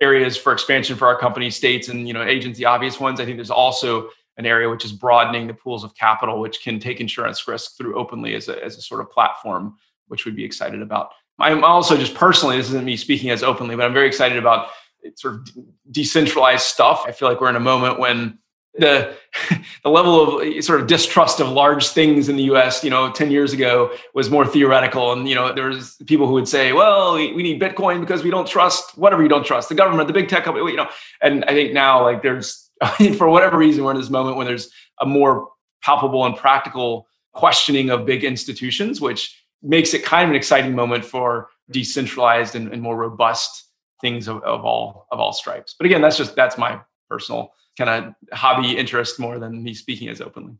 areas 0.00 0.36
for 0.36 0.52
expansion 0.52 0.96
for 0.96 1.06
our 1.06 1.18
company 1.18 1.50
states 1.50 1.88
and 1.88 2.08
you 2.08 2.14
know 2.14 2.22
agents 2.22 2.58
the 2.58 2.64
obvious 2.64 2.98
ones 2.98 3.20
i 3.20 3.24
think 3.24 3.36
there's 3.36 3.50
also 3.50 4.08
an 4.40 4.46
area 4.46 4.70
which 4.70 4.86
is 4.86 4.92
broadening 4.92 5.46
the 5.46 5.54
pools 5.54 5.84
of 5.84 5.94
capital, 5.94 6.40
which 6.40 6.62
can 6.62 6.80
take 6.80 6.98
insurance 6.98 7.46
risk 7.46 7.76
through 7.76 7.94
openly 7.98 8.34
as 8.34 8.48
a, 8.48 8.64
as 8.64 8.76
a 8.78 8.80
sort 8.80 9.02
of 9.02 9.10
platform, 9.10 9.76
which 10.08 10.24
we'd 10.24 10.34
be 10.34 10.44
excited 10.44 10.80
about. 10.80 11.10
I'm 11.38 11.62
also 11.62 11.96
just 11.96 12.14
personally, 12.14 12.56
this 12.56 12.68
isn't 12.68 12.84
me 12.84 12.96
speaking 12.96 13.30
as 13.30 13.42
openly, 13.42 13.76
but 13.76 13.84
I'm 13.84 13.92
very 13.92 14.06
excited 14.06 14.38
about 14.38 14.68
sort 15.14 15.34
of 15.34 15.48
decentralized 15.90 16.62
stuff. 16.62 17.04
I 17.06 17.12
feel 17.12 17.28
like 17.28 17.40
we're 17.40 17.50
in 17.50 17.56
a 17.56 17.60
moment 17.60 17.98
when 17.98 18.38
the 18.74 19.14
the 19.84 19.90
level 19.90 20.38
of 20.38 20.46
eh, 20.46 20.60
sort 20.60 20.80
of 20.80 20.86
distrust 20.86 21.40
of 21.40 21.48
large 21.48 21.88
things 21.88 22.28
in 22.28 22.36
the 22.36 22.44
US, 22.44 22.82
you 22.84 22.90
know, 22.90 23.10
10 23.10 23.30
years 23.30 23.52
ago 23.52 23.92
was 24.14 24.30
more 24.30 24.46
theoretical. 24.46 25.12
And, 25.12 25.28
you 25.28 25.34
know, 25.34 25.52
there 25.52 25.68
was 25.68 25.96
people 26.06 26.26
who 26.26 26.34
would 26.34 26.48
say, 26.48 26.72
well, 26.72 27.14
we 27.14 27.42
need 27.42 27.60
Bitcoin 27.60 28.00
because 28.00 28.22
we 28.22 28.30
don't 28.30 28.46
trust 28.46 28.96
whatever 28.96 29.22
you 29.22 29.28
don't 29.28 29.44
trust, 29.44 29.68
the 29.68 29.74
government, 29.74 30.06
the 30.08 30.14
big 30.14 30.28
tech 30.28 30.44
company, 30.44 30.70
you 30.70 30.76
know. 30.76 30.88
And 31.22 31.44
I 31.44 31.52
think 31.52 31.72
now 31.72 32.02
like 32.02 32.22
there's 32.22 32.70
for 33.16 33.28
whatever 33.28 33.58
reason, 33.58 33.84
we're 33.84 33.92
in 33.92 33.98
this 33.98 34.10
moment 34.10 34.36
when 34.36 34.46
there's 34.46 34.70
a 35.00 35.06
more 35.06 35.48
palpable 35.82 36.24
and 36.24 36.36
practical 36.36 37.06
questioning 37.32 37.90
of 37.90 38.06
big 38.06 38.24
institutions, 38.24 39.00
which 39.00 39.36
makes 39.62 39.94
it 39.94 40.04
kind 40.04 40.24
of 40.24 40.30
an 40.30 40.36
exciting 40.36 40.74
moment 40.74 41.04
for 41.04 41.48
decentralized 41.70 42.54
and, 42.54 42.72
and 42.72 42.82
more 42.82 42.96
robust 42.96 43.66
things 44.00 44.28
of, 44.28 44.42
of 44.42 44.64
all 44.64 45.06
of 45.12 45.20
all 45.20 45.32
stripes. 45.32 45.74
But 45.78 45.86
again, 45.86 46.00
that's 46.00 46.16
just 46.16 46.34
that's 46.34 46.56
my 46.56 46.80
personal 47.10 47.52
kind 47.76 47.90
of 47.90 48.38
hobby 48.38 48.76
interest 48.76 49.18
more 49.18 49.38
than 49.38 49.62
me 49.62 49.74
speaking 49.74 50.08
as 50.08 50.20
openly. 50.20 50.54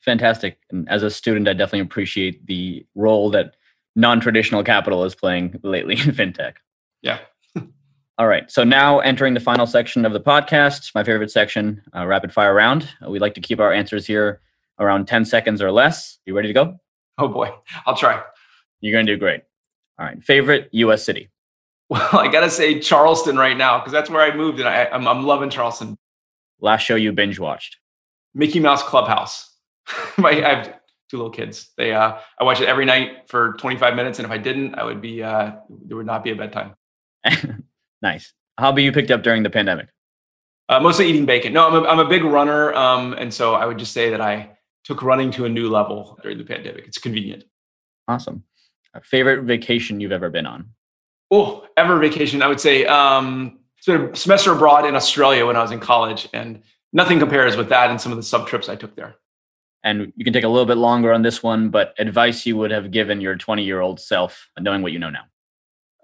Fantastic. 0.00 0.58
And 0.70 0.88
as 0.88 1.02
a 1.02 1.10
student, 1.10 1.48
I 1.48 1.52
definitely 1.52 1.80
appreciate 1.80 2.46
the 2.46 2.86
role 2.94 3.30
that 3.30 3.56
non-traditional 3.96 4.62
capital 4.62 5.04
is 5.04 5.14
playing 5.14 5.58
lately 5.62 5.94
in 5.94 6.12
fintech. 6.12 6.54
Yeah. 7.02 7.18
All 8.18 8.28
right. 8.28 8.50
So 8.50 8.64
now 8.64 9.00
entering 9.00 9.34
the 9.34 9.40
final 9.40 9.66
section 9.66 10.04
of 10.04 10.12
the 10.12 10.20
podcast, 10.20 10.94
my 10.94 11.02
favorite 11.02 11.30
section, 11.30 11.82
uh, 11.96 12.06
rapid 12.06 12.32
fire 12.32 12.54
round. 12.54 12.88
Uh, 13.04 13.10
we 13.10 13.18
like 13.18 13.34
to 13.34 13.40
keep 13.40 13.60
our 13.60 13.72
answers 13.72 14.06
here 14.06 14.40
around 14.78 15.06
10 15.06 15.24
seconds 15.24 15.60
or 15.60 15.72
less. 15.72 16.18
You 16.26 16.36
ready 16.36 16.48
to 16.48 16.54
go? 16.54 16.78
Oh 17.18 17.28
boy, 17.28 17.50
I'll 17.86 17.96
try. 17.96 18.22
You're 18.80 18.92
going 18.92 19.06
to 19.06 19.12
do 19.14 19.18
great. 19.18 19.42
All 19.98 20.06
right. 20.06 20.22
Favorite 20.22 20.68
US 20.72 21.04
city? 21.04 21.28
Well, 21.90 22.18
I 22.18 22.28
got 22.28 22.40
to 22.40 22.50
say 22.50 22.80
Charleston 22.80 23.38
right 23.38 23.56
now 23.56 23.78
because 23.78 23.92
that's 23.92 24.10
where 24.10 24.20
I 24.20 24.36
moved 24.36 24.58
and 24.58 24.68
I, 24.68 24.84
I'm, 24.86 25.08
I'm 25.08 25.24
loving 25.24 25.48
Charleston. 25.48 25.96
Last 26.60 26.82
show 26.82 26.96
you 26.96 27.12
binge 27.12 27.38
watched? 27.38 27.78
Mickey 28.34 28.60
Mouse 28.60 28.82
Clubhouse. 28.82 29.56
I 30.18 30.34
have 30.34 30.66
two 31.08 31.16
little 31.16 31.30
kids. 31.30 31.70
They, 31.78 31.94
uh, 31.94 32.18
I 32.38 32.44
watch 32.44 32.60
it 32.60 32.68
every 32.68 32.84
night 32.84 33.30
for 33.30 33.54
25 33.54 33.94
minutes. 33.96 34.18
And 34.18 34.26
if 34.26 34.30
I 34.30 34.36
didn't, 34.36 34.74
I 34.74 34.84
would 34.84 35.00
be, 35.00 35.22
uh, 35.22 35.52
there 35.70 35.96
would 35.96 36.04
not 36.04 36.22
be 36.22 36.30
a 36.30 36.36
bedtime. 36.36 36.74
Nice. 38.02 38.32
Hobby 38.58 38.82
you 38.82 38.92
picked 38.92 39.10
up 39.10 39.22
during 39.22 39.42
the 39.42 39.50
pandemic? 39.50 39.88
Uh, 40.68 40.80
mostly 40.80 41.08
eating 41.08 41.26
bacon. 41.26 41.52
No, 41.52 41.68
I'm 41.68 41.84
a, 41.84 41.88
I'm 41.88 41.98
a 41.98 42.08
big 42.08 42.24
runner. 42.24 42.74
Um, 42.74 43.14
and 43.14 43.32
so 43.32 43.54
I 43.54 43.66
would 43.66 43.78
just 43.78 43.92
say 43.92 44.10
that 44.10 44.20
I 44.20 44.50
took 44.84 45.02
running 45.02 45.30
to 45.32 45.44
a 45.44 45.48
new 45.48 45.68
level 45.68 46.18
during 46.22 46.38
the 46.38 46.44
pandemic. 46.44 46.86
It's 46.86 46.98
convenient. 46.98 47.44
Awesome. 48.06 48.44
Favorite 49.02 49.44
vacation 49.44 50.00
you've 50.00 50.12
ever 50.12 50.30
been 50.30 50.46
on? 50.46 50.70
Oh, 51.30 51.66
ever 51.76 51.98
vacation. 51.98 52.42
I 52.42 52.48
would 52.48 52.60
say 52.60 52.86
um, 52.86 53.58
a 53.86 54.14
semester 54.16 54.52
abroad 54.52 54.86
in 54.86 54.94
Australia 54.94 55.46
when 55.46 55.56
I 55.56 55.62
was 55.62 55.70
in 55.70 55.80
college, 55.80 56.28
and 56.32 56.62
nothing 56.92 57.18
compares 57.18 57.56
with 57.56 57.68
that 57.68 57.90
and 57.90 58.00
some 58.00 58.12
of 58.12 58.16
the 58.16 58.22
sub 58.22 58.46
trips 58.46 58.68
I 58.68 58.76
took 58.76 58.96
there. 58.96 59.16
And 59.84 60.12
you 60.16 60.24
can 60.24 60.32
take 60.32 60.44
a 60.44 60.48
little 60.48 60.66
bit 60.66 60.76
longer 60.76 61.12
on 61.12 61.22
this 61.22 61.42
one, 61.42 61.68
but 61.68 61.94
advice 61.98 62.44
you 62.44 62.56
would 62.56 62.70
have 62.70 62.90
given 62.90 63.20
your 63.20 63.36
20 63.36 63.62
year 63.62 63.80
old 63.80 64.00
self, 64.00 64.48
knowing 64.58 64.82
what 64.82 64.92
you 64.92 64.98
know 64.98 65.10
now 65.10 65.24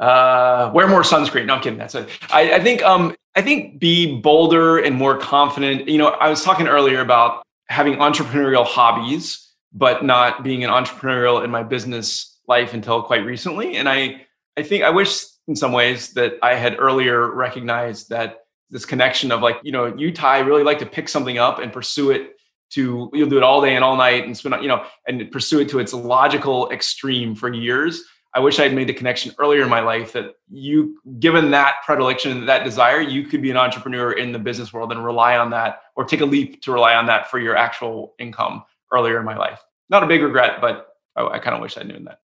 uh, 0.00 0.70
wear 0.74 0.88
more 0.88 1.02
sunscreen. 1.02 1.46
No, 1.46 1.54
I'm 1.54 1.62
kidding. 1.62 1.78
That's 1.78 1.94
it. 1.94 2.08
I, 2.30 2.54
I 2.54 2.60
think 2.60 2.82
um, 2.82 3.14
I 3.36 3.42
think 3.42 3.78
be 3.78 4.20
bolder 4.20 4.78
and 4.78 4.96
more 4.96 5.16
confident. 5.18 5.88
You 5.88 5.98
know, 5.98 6.08
I 6.08 6.28
was 6.28 6.42
talking 6.42 6.66
earlier 6.66 7.00
about 7.00 7.42
having 7.68 7.94
entrepreneurial 7.94 8.66
hobbies, 8.66 9.52
but 9.72 10.04
not 10.04 10.42
being 10.42 10.64
an 10.64 10.70
entrepreneurial 10.70 11.44
in 11.44 11.50
my 11.50 11.62
business 11.62 12.38
life 12.46 12.74
until 12.74 13.02
quite 13.02 13.24
recently. 13.24 13.76
And 13.76 13.88
I 13.88 14.26
I 14.56 14.62
think 14.62 14.84
I 14.84 14.90
wish 14.90 15.24
in 15.48 15.56
some 15.56 15.72
ways 15.72 16.12
that 16.14 16.34
I 16.42 16.54
had 16.54 16.76
earlier 16.78 17.32
recognized 17.32 18.08
that 18.10 18.44
this 18.70 18.84
connection 18.84 19.30
of 19.30 19.42
like, 19.42 19.56
you 19.62 19.72
know, 19.72 19.94
you 19.96 20.12
Ty 20.12 20.40
really 20.40 20.62
like 20.62 20.78
to 20.78 20.86
pick 20.86 21.08
something 21.08 21.38
up 21.38 21.58
and 21.58 21.72
pursue 21.72 22.10
it 22.10 22.36
to 22.70 23.10
you'll 23.12 23.28
do 23.28 23.36
it 23.36 23.42
all 23.42 23.60
day 23.60 23.74
and 23.76 23.84
all 23.84 23.96
night 23.96 24.24
and 24.24 24.36
spend 24.36 24.54
you 24.62 24.68
know 24.68 24.84
and 25.06 25.30
pursue 25.30 25.60
it 25.60 25.68
to 25.68 25.78
its 25.78 25.92
logical 25.92 26.70
extreme 26.70 27.34
for 27.34 27.52
years 27.52 28.02
I 28.34 28.40
wish 28.40 28.58
I 28.58 28.64
had 28.64 28.74
made 28.74 28.88
the 28.88 28.94
connection 28.94 29.32
earlier 29.38 29.62
in 29.62 29.68
my 29.68 29.78
life 29.78 30.12
that 30.14 30.34
you, 30.50 30.98
given 31.20 31.52
that 31.52 31.76
predilection, 31.86 32.46
that 32.46 32.64
desire, 32.64 33.00
you 33.00 33.22
could 33.22 33.40
be 33.40 33.52
an 33.52 33.56
entrepreneur 33.56 34.10
in 34.10 34.32
the 34.32 34.40
business 34.40 34.72
world 34.72 34.90
and 34.90 35.04
rely 35.04 35.36
on 35.36 35.50
that 35.50 35.82
or 35.94 36.04
take 36.04 36.20
a 36.20 36.24
leap 36.24 36.60
to 36.62 36.72
rely 36.72 36.94
on 36.94 37.06
that 37.06 37.30
for 37.30 37.38
your 37.38 37.56
actual 37.56 38.14
income 38.18 38.64
earlier 38.92 39.20
in 39.20 39.24
my 39.24 39.36
life. 39.36 39.62
Not 39.88 40.02
a 40.02 40.08
big 40.08 40.20
regret, 40.20 40.60
but 40.60 40.88
I, 41.14 41.24
I 41.24 41.38
kind 41.38 41.54
of 41.54 41.62
wish 41.62 41.78
I'd 41.78 41.86
known 41.86 42.04
that. 42.04 42.18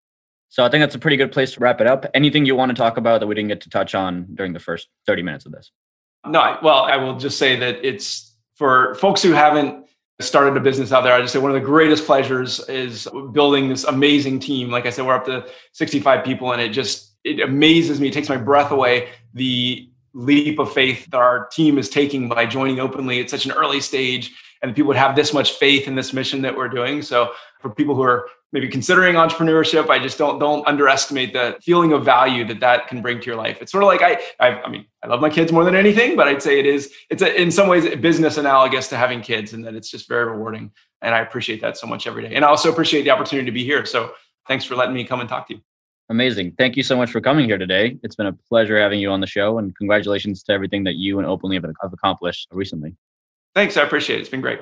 So 0.49 0.65
I 0.65 0.69
think 0.69 0.81
that's 0.81 0.95
a 0.95 0.99
pretty 0.99 1.17
good 1.17 1.31
place 1.31 1.53
to 1.53 1.59
wrap 1.59 1.79
it 1.79 1.87
up. 1.87 2.05
Anything 2.13 2.45
you 2.45 2.55
want 2.55 2.69
to 2.69 2.75
talk 2.75 2.97
about 2.97 3.19
that 3.19 3.27
we 3.27 3.35
didn't 3.35 3.49
get 3.49 3.61
to 3.61 3.69
touch 3.69 3.93
on 3.93 4.27
during 4.33 4.53
the 4.53 4.59
first 4.59 4.89
30 5.05 5.21
minutes 5.21 5.45
of 5.45 5.51
this? 5.51 5.71
No, 6.25 6.57
well, 6.63 6.83
I 6.83 6.97
will 6.97 7.17
just 7.17 7.37
say 7.37 7.55
that 7.57 7.85
it's 7.85 8.35
for 8.55 8.95
folks 8.95 9.21
who 9.21 9.31
haven't 9.31 9.85
started 10.19 10.57
a 10.57 10.59
business 10.59 10.91
out 10.91 11.01
there. 11.01 11.13
I 11.13 11.21
just 11.21 11.31
say 11.31 11.39
one 11.39 11.51
of 11.51 11.55
the 11.55 11.65
greatest 11.65 12.05
pleasures 12.05 12.59
is 12.67 13.07
building 13.31 13.69
this 13.69 13.85
amazing 13.85 14.39
team. 14.39 14.69
Like 14.69 14.85
I 14.85 14.89
said, 14.89 15.05
we're 15.05 15.15
up 15.15 15.25
to 15.25 15.45
65 15.73 16.25
people 16.25 16.51
and 16.51 16.61
it 16.61 16.69
just, 16.69 17.15
it 17.23 17.39
amazes 17.39 18.01
me. 18.01 18.07
It 18.07 18.13
takes 18.13 18.27
my 18.27 18.35
breath 18.35 18.71
away. 18.71 19.09
The 19.33 19.89
leap 20.13 20.59
of 20.59 20.73
faith 20.73 21.05
that 21.11 21.17
our 21.17 21.47
team 21.47 21.77
is 21.77 21.87
taking 21.89 22.27
by 22.27 22.45
joining 22.45 22.79
openly 22.79 23.21
at 23.21 23.29
such 23.29 23.45
an 23.45 23.51
early 23.51 23.79
stage 23.79 24.33
and 24.61 24.75
people 24.75 24.87
would 24.87 24.97
have 24.97 25.15
this 25.15 25.33
much 25.33 25.53
faith 25.53 25.87
in 25.87 25.95
this 25.95 26.11
mission 26.11 26.41
that 26.41 26.57
we're 26.57 26.67
doing. 26.67 27.01
So 27.01 27.31
for 27.61 27.69
people 27.69 27.95
who 27.95 28.01
are 28.01 28.27
maybe 28.51 28.67
considering 28.67 29.15
entrepreneurship, 29.15 29.89
I 29.89 29.99
just 29.99 30.17
don't 30.17 30.39
don't 30.39 30.65
underestimate 30.67 31.33
the 31.33 31.57
feeling 31.61 31.93
of 31.93 32.03
value 32.03 32.45
that 32.45 32.59
that 32.59 32.87
can 32.87 33.01
bring 33.01 33.19
to 33.19 33.25
your 33.25 33.35
life. 33.35 33.59
It's 33.61 33.71
sort 33.71 33.83
of 33.83 33.87
like 33.87 34.01
I 34.01 34.19
I, 34.39 34.61
I 34.61 34.69
mean 34.69 34.85
I 35.03 35.07
love 35.07 35.21
my 35.21 35.29
kids 35.29 35.51
more 35.51 35.63
than 35.63 35.75
anything, 35.75 36.15
but 36.15 36.27
I'd 36.27 36.41
say 36.41 36.59
it 36.59 36.65
is 36.65 36.91
it's 37.09 37.21
a, 37.21 37.41
in 37.41 37.51
some 37.51 37.67
ways 37.67 37.87
business 37.97 38.37
analogous 38.37 38.87
to 38.89 38.97
having 38.97 39.21
kids, 39.21 39.53
and 39.53 39.65
that 39.65 39.75
it's 39.75 39.89
just 39.89 40.07
very 40.07 40.25
rewarding. 40.25 40.71
And 41.01 41.15
I 41.15 41.19
appreciate 41.19 41.61
that 41.61 41.77
so 41.77 41.87
much 41.87 42.07
every 42.07 42.27
day. 42.27 42.35
And 42.35 42.43
I 42.43 42.49
also 42.49 42.69
appreciate 42.71 43.03
the 43.03 43.11
opportunity 43.11 43.45
to 43.45 43.51
be 43.51 43.63
here. 43.63 43.85
So 43.85 44.13
thanks 44.47 44.65
for 44.65 44.75
letting 44.75 44.93
me 44.93 45.05
come 45.05 45.21
and 45.21 45.29
talk 45.29 45.47
to 45.47 45.55
you. 45.55 45.61
Amazing. 46.09 46.53
Thank 46.57 46.75
you 46.75 46.81
so 46.81 46.97
much 46.97 47.11
for 47.11 47.21
coming 47.21 47.45
here 47.45 47.59
today. 47.59 47.97
It's 48.01 48.15
been 48.15 48.25
a 48.25 48.33
pleasure 48.33 48.79
having 48.79 48.99
you 48.99 49.11
on 49.11 49.21
the 49.21 49.27
show, 49.27 49.59
and 49.59 49.75
congratulations 49.77 50.43
to 50.43 50.51
everything 50.53 50.83
that 50.85 50.95
you 50.95 51.19
and 51.19 51.27
Openly 51.27 51.55
have 51.55 51.93
accomplished 51.93 52.47
recently. 52.51 52.95
Thanks. 53.53 53.77
I 53.77 53.83
appreciate 53.83 54.17
it. 54.17 54.21
It's 54.21 54.29
been 54.29 54.41
great. 54.41 54.59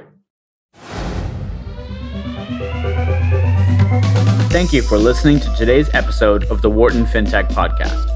Thank 4.49 4.71
you 4.71 4.81
for 4.81 4.97
listening 4.97 5.41
to 5.41 5.53
today's 5.55 5.93
episode 5.93 6.45
of 6.45 6.61
the 6.61 6.69
Wharton 6.69 7.05
FinTech 7.05 7.49
Podcast. 7.49 8.09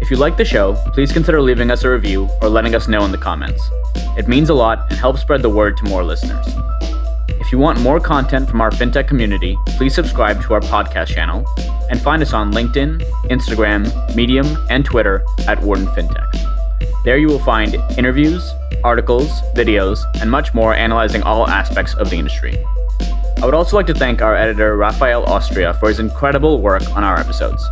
If 0.00 0.12
you 0.12 0.16
like 0.16 0.36
the 0.36 0.44
show, 0.44 0.74
please 0.94 1.12
consider 1.12 1.42
leaving 1.42 1.72
us 1.72 1.82
a 1.82 1.90
review 1.90 2.28
or 2.40 2.48
letting 2.48 2.76
us 2.76 2.86
know 2.86 3.04
in 3.04 3.10
the 3.10 3.18
comments. 3.18 3.60
It 4.16 4.28
means 4.28 4.48
a 4.48 4.54
lot 4.54 4.86
and 4.88 4.98
helps 4.98 5.20
spread 5.20 5.42
the 5.42 5.50
word 5.50 5.76
to 5.78 5.84
more 5.84 6.04
listeners. 6.04 6.46
If 7.28 7.50
you 7.50 7.58
want 7.58 7.80
more 7.80 7.98
content 7.98 8.48
from 8.48 8.60
our 8.60 8.70
fintech 8.70 9.08
community, 9.08 9.58
please 9.76 9.92
subscribe 9.92 10.40
to 10.42 10.54
our 10.54 10.60
podcast 10.60 11.08
channel 11.08 11.44
and 11.90 12.00
find 12.00 12.22
us 12.22 12.32
on 12.32 12.52
LinkedIn, 12.52 13.02
Instagram, 13.24 14.14
Medium, 14.14 14.46
and 14.70 14.84
Twitter 14.84 15.24
at 15.48 15.60
Wharton 15.62 15.86
FinTech. 15.88 17.02
There 17.04 17.18
you 17.18 17.26
will 17.26 17.40
find 17.40 17.74
interviews, 17.98 18.48
articles, 18.84 19.28
videos, 19.54 19.98
and 20.20 20.30
much 20.30 20.54
more 20.54 20.74
analyzing 20.74 21.24
all 21.24 21.48
aspects 21.48 21.94
of 21.94 22.08
the 22.08 22.16
industry. 22.16 22.64
I 23.42 23.44
would 23.44 23.54
also 23.54 23.74
like 23.74 23.88
to 23.88 23.94
thank 23.94 24.22
our 24.22 24.36
editor, 24.36 24.76
Raphael 24.76 25.24
Austria, 25.24 25.74
for 25.74 25.88
his 25.88 25.98
incredible 25.98 26.62
work 26.62 26.88
on 26.94 27.02
our 27.02 27.18
episodes. 27.18 27.68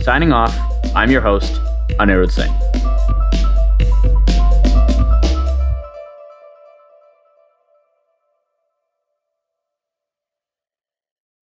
Signing 0.00 0.32
off, 0.32 0.56
I'm 0.94 1.10
your 1.10 1.20
host, 1.20 1.60
Anirudh 1.98 2.30
Singh. 2.30 2.54